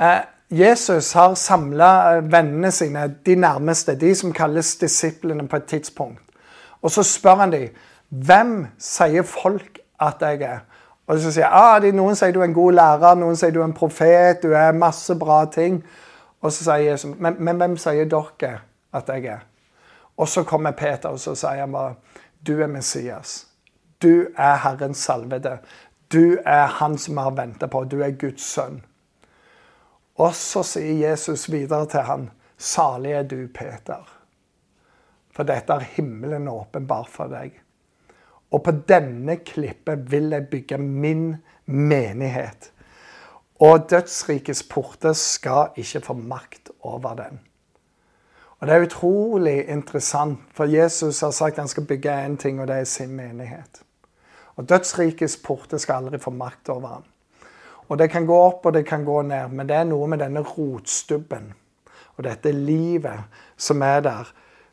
Eh, 0.00 0.20
Jesus 0.50 1.12
har 1.12 1.34
samla 1.34 1.90
eh, 2.16 2.32
vennene 2.32 2.70
sine, 2.70 3.08
de 3.26 3.34
nærmeste, 3.34 3.94
de 3.94 4.14
som 4.14 4.32
kalles 4.32 4.76
disiplene, 4.76 5.48
på 5.48 5.56
et 5.56 5.64
tidspunkt. 5.64 6.22
Og 6.82 6.90
så 6.90 7.02
spør 7.02 7.34
han 7.34 7.52
dem 7.52 7.68
hvem 8.08 8.66
sier 8.78 9.22
folk 9.22 9.78
at 10.00 10.22
jeg 10.22 10.42
er. 10.42 10.62
Og 11.06 11.18
så 11.18 11.32
sier 11.34 11.50
ah, 11.50 11.82
Noen 11.94 12.16
sier 12.16 12.32
du 12.32 12.40
er 12.40 12.48
en 12.48 12.54
god 12.54 12.72
lærer, 12.78 13.18
noen 13.18 13.36
sier 13.36 13.50
du 13.54 13.60
er 13.60 13.66
en 13.68 13.74
profet, 13.74 14.42
du 14.42 14.54
er 14.54 14.72
masse 14.72 15.14
bra 15.18 15.44
ting. 15.50 15.82
Og 16.40 16.52
så 16.52 16.64
sier 16.64 16.90
Jesus, 16.90 17.16
men, 17.18 17.36
men 17.38 17.60
hvem 17.60 17.76
sier 17.80 18.08
dere 18.08 18.60
at 18.96 19.08
jeg 19.12 19.26
er? 19.28 19.46
Og 20.20 20.28
så 20.28 20.44
kommer 20.44 20.76
Peter 20.76 21.12
og 21.12 21.20
så 21.20 21.34
sier 21.38 21.62
han 21.62 21.72
bare, 21.72 21.96
du 22.46 22.60
er 22.60 22.70
Messias. 22.72 23.46
Du 24.00 24.28
er 24.36 24.56
Herrens 24.64 25.02
salvede. 25.04 25.58
Du 26.12 26.38
er 26.44 26.66
han 26.80 26.98
som 26.98 27.14
vi 27.14 27.24
har 27.26 27.36
venta 27.36 27.68
på. 27.68 27.84
Du 27.84 28.00
er 28.02 28.16
Guds 28.16 28.44
sønn. 28.44 28.80
Og 30.20 30.34
så 30.36 30.62
sier 30.66 31.10
Jesus 31.10 31.46
videre 31.52 31.86
til 31.88 32.04
han, 32.08 32.30
salig 32.56 33.12
er 33.16 33.28
du, 33.28 33.44
Peter. 33.54 34.08
For 35.32 35.48
dette 35.48 35.72
er 35.72 35.92
himmelen 35.96 36.48
åpenbar 36.48 37.06
for 37.08 37.32
deg. 37.32 37.54
Og 38.50 38.64
på 38.66 38.74
denne 38.88 39.38
klippet 39.46 40.08
vil 40.10 40.32
jeg 40.34 40.48
bygge 40.50 40.80
min 40.80 41.24
menighet. 41.66 42.72
Og 43.60 43.90
dødsrikets 43.90 44.62
porter 44.62 45.12
skal 45.12 45.76
ikke 45.76 46.00
få 46.00 46.12
makt 46.12 46.70
over 46.80 47.14
den. 47.14 47.40
Og 48.60 48.66
Det 48.66 48.74
er 48.76 48.82
utrolig 48.82 49.68
interessant, 49.68 50.38
for 50.52 50.64
Jesus 50.64 51.20
har 51.20 51.30
sagt 51.30 51.56
han 51.56 51.68
skal 51.68 51.84
bygge 51.84 52.26
én 52.26 52.36
ting, 52.36 52.60
og 52.60 52.68
det 52.68 52.76
er 52.76 52.84
sin 52.84 53.16
menighet. 53.16 53.82
Og 54.56 54.68
Dødsrikets 54.68 55.36
porter 55.36 55.78
skal 55.78 55.94
aldri 55.94 56.18
få 56.18 56.30
makt 56.30 56.68
over 56.68 56.88
ham. 56.88 57.02
Og 57.88 57.98
Det 57.98 58.10
kan 58.10 58.26
gå 58.26 58.36
opp 58.36 58.66
og 58.66 58.74
det 58.74 58.86
kan 58.86 59.04
gå 59.04 59.22
ned, 59.22 59.48
men 59.48 59.68
det 59.68 59.76
er 59.76 59.84
noe 59.84 60.06
med 60.06 60.18
denne 60.18 60.40
rotstubben 60.40 61.54
og 62.16 62.24
dette 62.24 62.52
livet 62.52 63.20
som 63.56 63.82
er 63.82 64.00
der, 64.00 64.32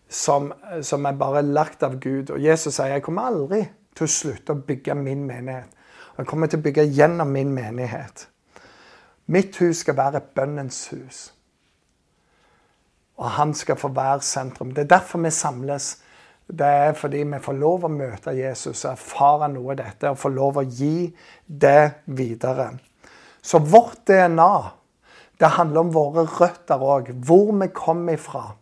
som, 0.09 0.53
som 0.81 1.05
er 1.05 1.11
bare 1.11 1.41
lagt 1.41 1.83
av 1.83 1.99
Gud. 1.99 2.29
Og 2.29 2.43
Jesus 2.43 2.75
sier 2.75 2.91
jeg 2.91 3.03
kommer 3.03 3.31
aldri 3.31 3.63
til 3.95 4.03
å 4.03 4.11
slutte 4.11 4.53
å 4.53 4.61
bygge 4.67 4.95
min 4.95 5.25
menighet. 5.25 5.71
Jeg 6.17 6.27
kommer 6.27 6.47
til 6.47 6.59
å 6.59 6.65
bygge 6.65 6.83
gjennom 6.83 7.27
min 7.27 7.53
menighet. 7.53 8.27
Mitt 9.27 9.57
hus 9.59 9.83
skal 9.83 9.97
være 9.97 10.21
bønnens 10.35 10.87
hus. 10.93 11.21
Og 13.17 13.31
han 13.35 13.53
skal 13.53 13.79
få 13.79 13.89
være 13.91 14.21
sentrum. 14.21 14.71
Det 14.71 14.85
er 14.85 14.93
derfor 14.97 15.19
vi 15.19 15.31
samles. 15.31 15.97
Det 16.47 16.67
er 16.67 16.93
fordi 16.95 17.23
vi 17.27 17.39
får 17.43 17.57
lov 17.59 17.85
å 17.85 17.91
møte 17.91 18.31
Jesus 18.37 18.85
og 18.85 18.93
erfare 18.93 19.49
noe 19.51 19.73
av 19.73 19.81
dette 19.81 20.11
og 20.13 20.19
får 20.21 20.35
lov 20.35 20.59
å 20.61 20.63
gi 20.63 21.09
det 21.47 22.05
videre. 22.05 22.69
Så 23.41 23.59
vårt 23.59 24.05
DNA 24.07 24.53
det 25.37 25.53
handler 25.53 25.83
om 25.83 25.91
våre 25.93 26.23
røtter 26.25 26.81
òg, 26.81 27.11
hvor 27.13 27.51
vi 27.59 27.67
kommer 27.73 28.17
ifra. 28.17 28.55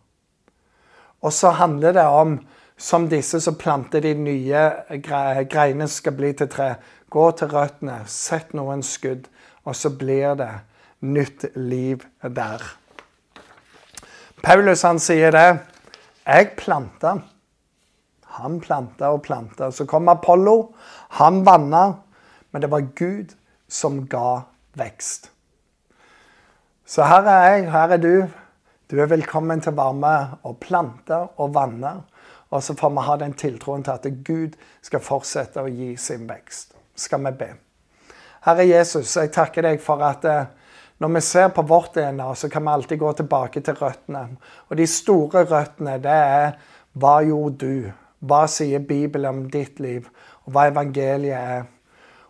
Og 1.24 1.32
så 1.32 1.54
handler 1.56 1.92
det 1.96 2.04
om, 2.04 2.36
som 2.76 3.06
disse 3.08 3.40
som 3.40 3.56
planter 3.56 4.04
de 4.04 4.12
nye 4.14 4.66
greiene 5.00 5.88
skal 5.88 6.12
bli 6.18 6.34
til 6.36 6.50
tre, 6.52 6.74
gå 7.08 7.30
til 7.38 7.48
røttene, 7.48 8.02
sett 8.06 8.52
noen 8.52 8.84
skudd, 8.84 9.30
og 9.66 9.74
så 9.76 9.90
blir 9.90 10.36
det 10.38 10.52
nytt 11.02 11.44
liv 11.58 12.04
der. 12.22 12.62
Paulus 14.42 14.84
han 14.86 15.00
sier 15.02 15.34
det. 15.34 15.48
Jeg 16.26 16.52
planta. 16.58 17.16
Han 18.38 18.60
planta 18.62 19.10
og 19.14 19.24
planta. 19.26 19.72
Så 19.74 19.88
kom 19.90 20.08
Apollo. 20.08 20.74
Han 21.18 21.42
vanna. 21.46 21.86
Men 22.50 22.62
det 22.62 22.70
var 22.70 22.86
Gud 22.94 23.34
som 23.68 24.04
ga 24.06 24.46
vekst. 24.78 25.30
Så 26.86 27.02
her 27.02 27.26
er 27.26 27.46
jeg, 27.50 27.70
her 27.72 27.96
er 27.96 28.02
du. 28.02 28.26
Du 28.86 29.00
er 29.02 29.10
velkommen 29.10 29.60
til 29.60 29.74
å 29.74 29.80
være 29.80 29.98
med 29.98 30.36
og 30.46 30.60
plante 30.62 31.18
og 31.42 31.54
vanne. 31.56 31.96
Og 32.54 32.62
så 32.62 32.76
får 32.78 32.94
vi 32.94 33.06
ha 33.08 33.16
den 33.18 33.34
tiltroen 33.34 33.82
til 33.82 33.98
at 33.98 34.06
Gud 34.24 34.54
skal 34.86 35.02
fortsette 35.02 35.64
å 35.64 35.72
gi 35.72 35.96
sin 35.98 36.28
vekst. 36.30 36.76
Skal 36.94 37.26
vi 37.26 37.34
be. 37.42 37.54
Herre 38.46 38.62
Jesus, 38.68 39.16
jeg 39.18 39.32
takker 39.34 39.66
deg 39.66 39.80
for 39.82 40.02
at 40.06 40.24
eh, 40.30 40.44
når 41.02 41.10
vi 41.16 41.20
ser 41.26 41.48
på 41.52 41.64
vårt 41.66 41.96
DNA, 41.96 42.28
så 42.34 42.48
kan 42.48 42.62
vi 42.62 42.72
alltid 42.72 42.98
gå 42.98 43.12
tilbake 43.18 43.60
til 43.60 43.74
røttene. 43.74 44.22
Og 44.70 44.78
de 44.78 44.86
store 44.86 45.42
røttene, 45.50 45.96
det 46.02 46.14
er 46.14 46.52
hva 46.96 47.18
gjorde 47.26 47.66
du? 47.66 47.88
Hva 48.26 48.46
sier 48.48 48.80
Bibelen 48.86 49.28
om 49.28 49.42
ditt 49.50 49.80
liv? 49.82 50.06
Og 50.46 50.54
hva 50.54 50.68
evangeliet 50.70 51.36
er? 51.36 51.66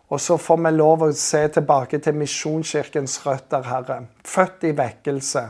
Og 0.09 0.19
så 0.23 0.39
får 0.41 0.59
vi 0.65 0.73
lov 0.73 1.05
å 1.05 1.11
se 1.15 1.43
tilbake 1.53 2.01
til 2.03 2.17
Misjonskirkens 2.17 3.19
røtter, 3.25 3.63
Herre. 3.67 4.01
Født 4.25 4.65
i 4.67 4.73
vekkelse. 4.75 5.45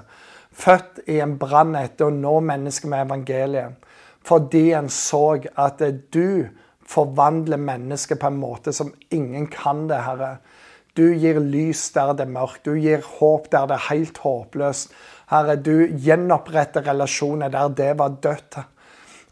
Født 0.51 1.03
i 1.07 1.21
en 1.23 1.37
brann 1.39 1.77
etter 1.79 2.09
å 2.09 2.13
nå 2.13 2.39
mennesker 2.51 2.91
med 2.91 3.05
evangeliet. 3.07 3.77
Fordi 4.27 4.71
en 4.75 4.89
så 4.91 5.39
at 5.55 5.81
du 6.13 6.49
forvandler 6.87 7.59
mennesket 7.59 8.19
på 8.21 8.31
en 8.31 8.39
måte 8.39 8.73
som 8.73 8.93
ingen 9.13 9.47
kan 9.51 9.87
det, 9.89 9.99
Herre. 10.05 10.37
Du 10.97 11.11
gir 11.13 11.37
lys 11.43 11.91
der 11.93 12.15
det 12.17 12.25
er 12.25 12.33
mørkt. 12.33 12.65
Du 12.65 12.73
gir 12.73 13.03
håp 13.19 13.51
der 13.53 13.67
det 13.69 13.75
er 13.77 13.89
helt 13.91 14.17
håpløst. 14.23 14.95
Herre, 15.29 15.57
du 15.59 15.85
gjenoppretter 15.85 16.87
relasjoner 16.87 17.53
der 17.53 17.69
det 17.77 17.91
var 17.99 18.15
dødt. 18.23 18.57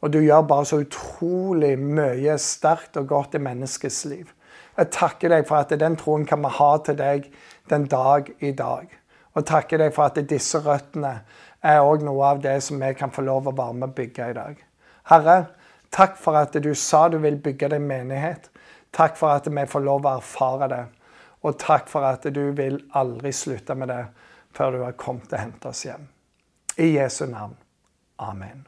Og 0.04 0.14
du 0.14 0.20
gjør 0.22 0.44
bare 0.46 0.68
så 0.70 0.84
utrolig 0.84 1.74
mye 1.80 2.36
sterkt 2.38 3.00
og 3.02 3.08
godt 3.10 3.40
i 3.40 3.42
menneskets 3.42 4.04
liv. 4.12 4.30
Jeg 4.78 4.92
takker 4.92 5.32
deg 5.32 5.48
for 5.48 5.64
at 5.64 5.74
den 5.80 5.96
troen 5.98 6.28
kan 6.28 6.44
vi 6.44 6.52
ha 6.58 6.72
til 6.84 7.00
deg 7.00 7.30
den 7.72 7.88
dag 7.90 8.30
i 8.44 8.52
dag. 8.52 8.92
Og 9.36 9.48
takker 9.48 9.82
deg 9.82 9.96
for 9.96 10.12
at 10.12 10.20
disse 10.30 10.60
røttene 10.62 11.16
er 11.66 11.82
òg 11.82 12.04
noe 12.06 12.28
av 12.28 12.44
det 12.44 12.60
som 12.64 12.78
vi 12.84 12.92
kan 12.94 13.14
få 13.16 13.24
lov 13.26 13.48
å 13.50 13.56
være 13.56 13.80
med 13.80 13.90
og 13.90 13.96
bygge 13.98 14.30
i 14.30 14.36
dag. 14.38 14.60
Herre, 15.10 15.38
takk 15.96 16.20
for 16.20 16.38
at 16.38 16.58
du 16.60 16.74
sa 16.76 17.08
du 17.10 17.18
vil 17.24 17.40
bygge 17.40 17.72
din 17.72 17.88
menighet. 17.88 18.50
Takk 18.92 19.18
for 19.18 19.32
at 19.32 19.48
vi 19.48 19.66
får 19.68 19.84
lov 19.88 20.06
å 20.06 20.18
erfare 20.20 20.70
det. 20.72 20.84
Og 21.46 21.58
takk 21.62 21.90
for 21.92 22.06
at 22.08 22.28
du 22.34 22.44
vil 22.58 22.82
aldri 22.98 23.32
slutte 23.36 23.76
med 23.78 23.92
det 23.94 24.04
før 24.56 24.72
du 24.72 24.84
har 24.84 24.96
kommet 25.00 25.34
og 25.34 25.40
hentet 25.40 25.72
oss 25.72 25.86
hjem. 25.88 26.08
I 26.78 26.96
Jesu 26.96 27.26
navn. 27.26 27.56
Amen. 28.20 28.66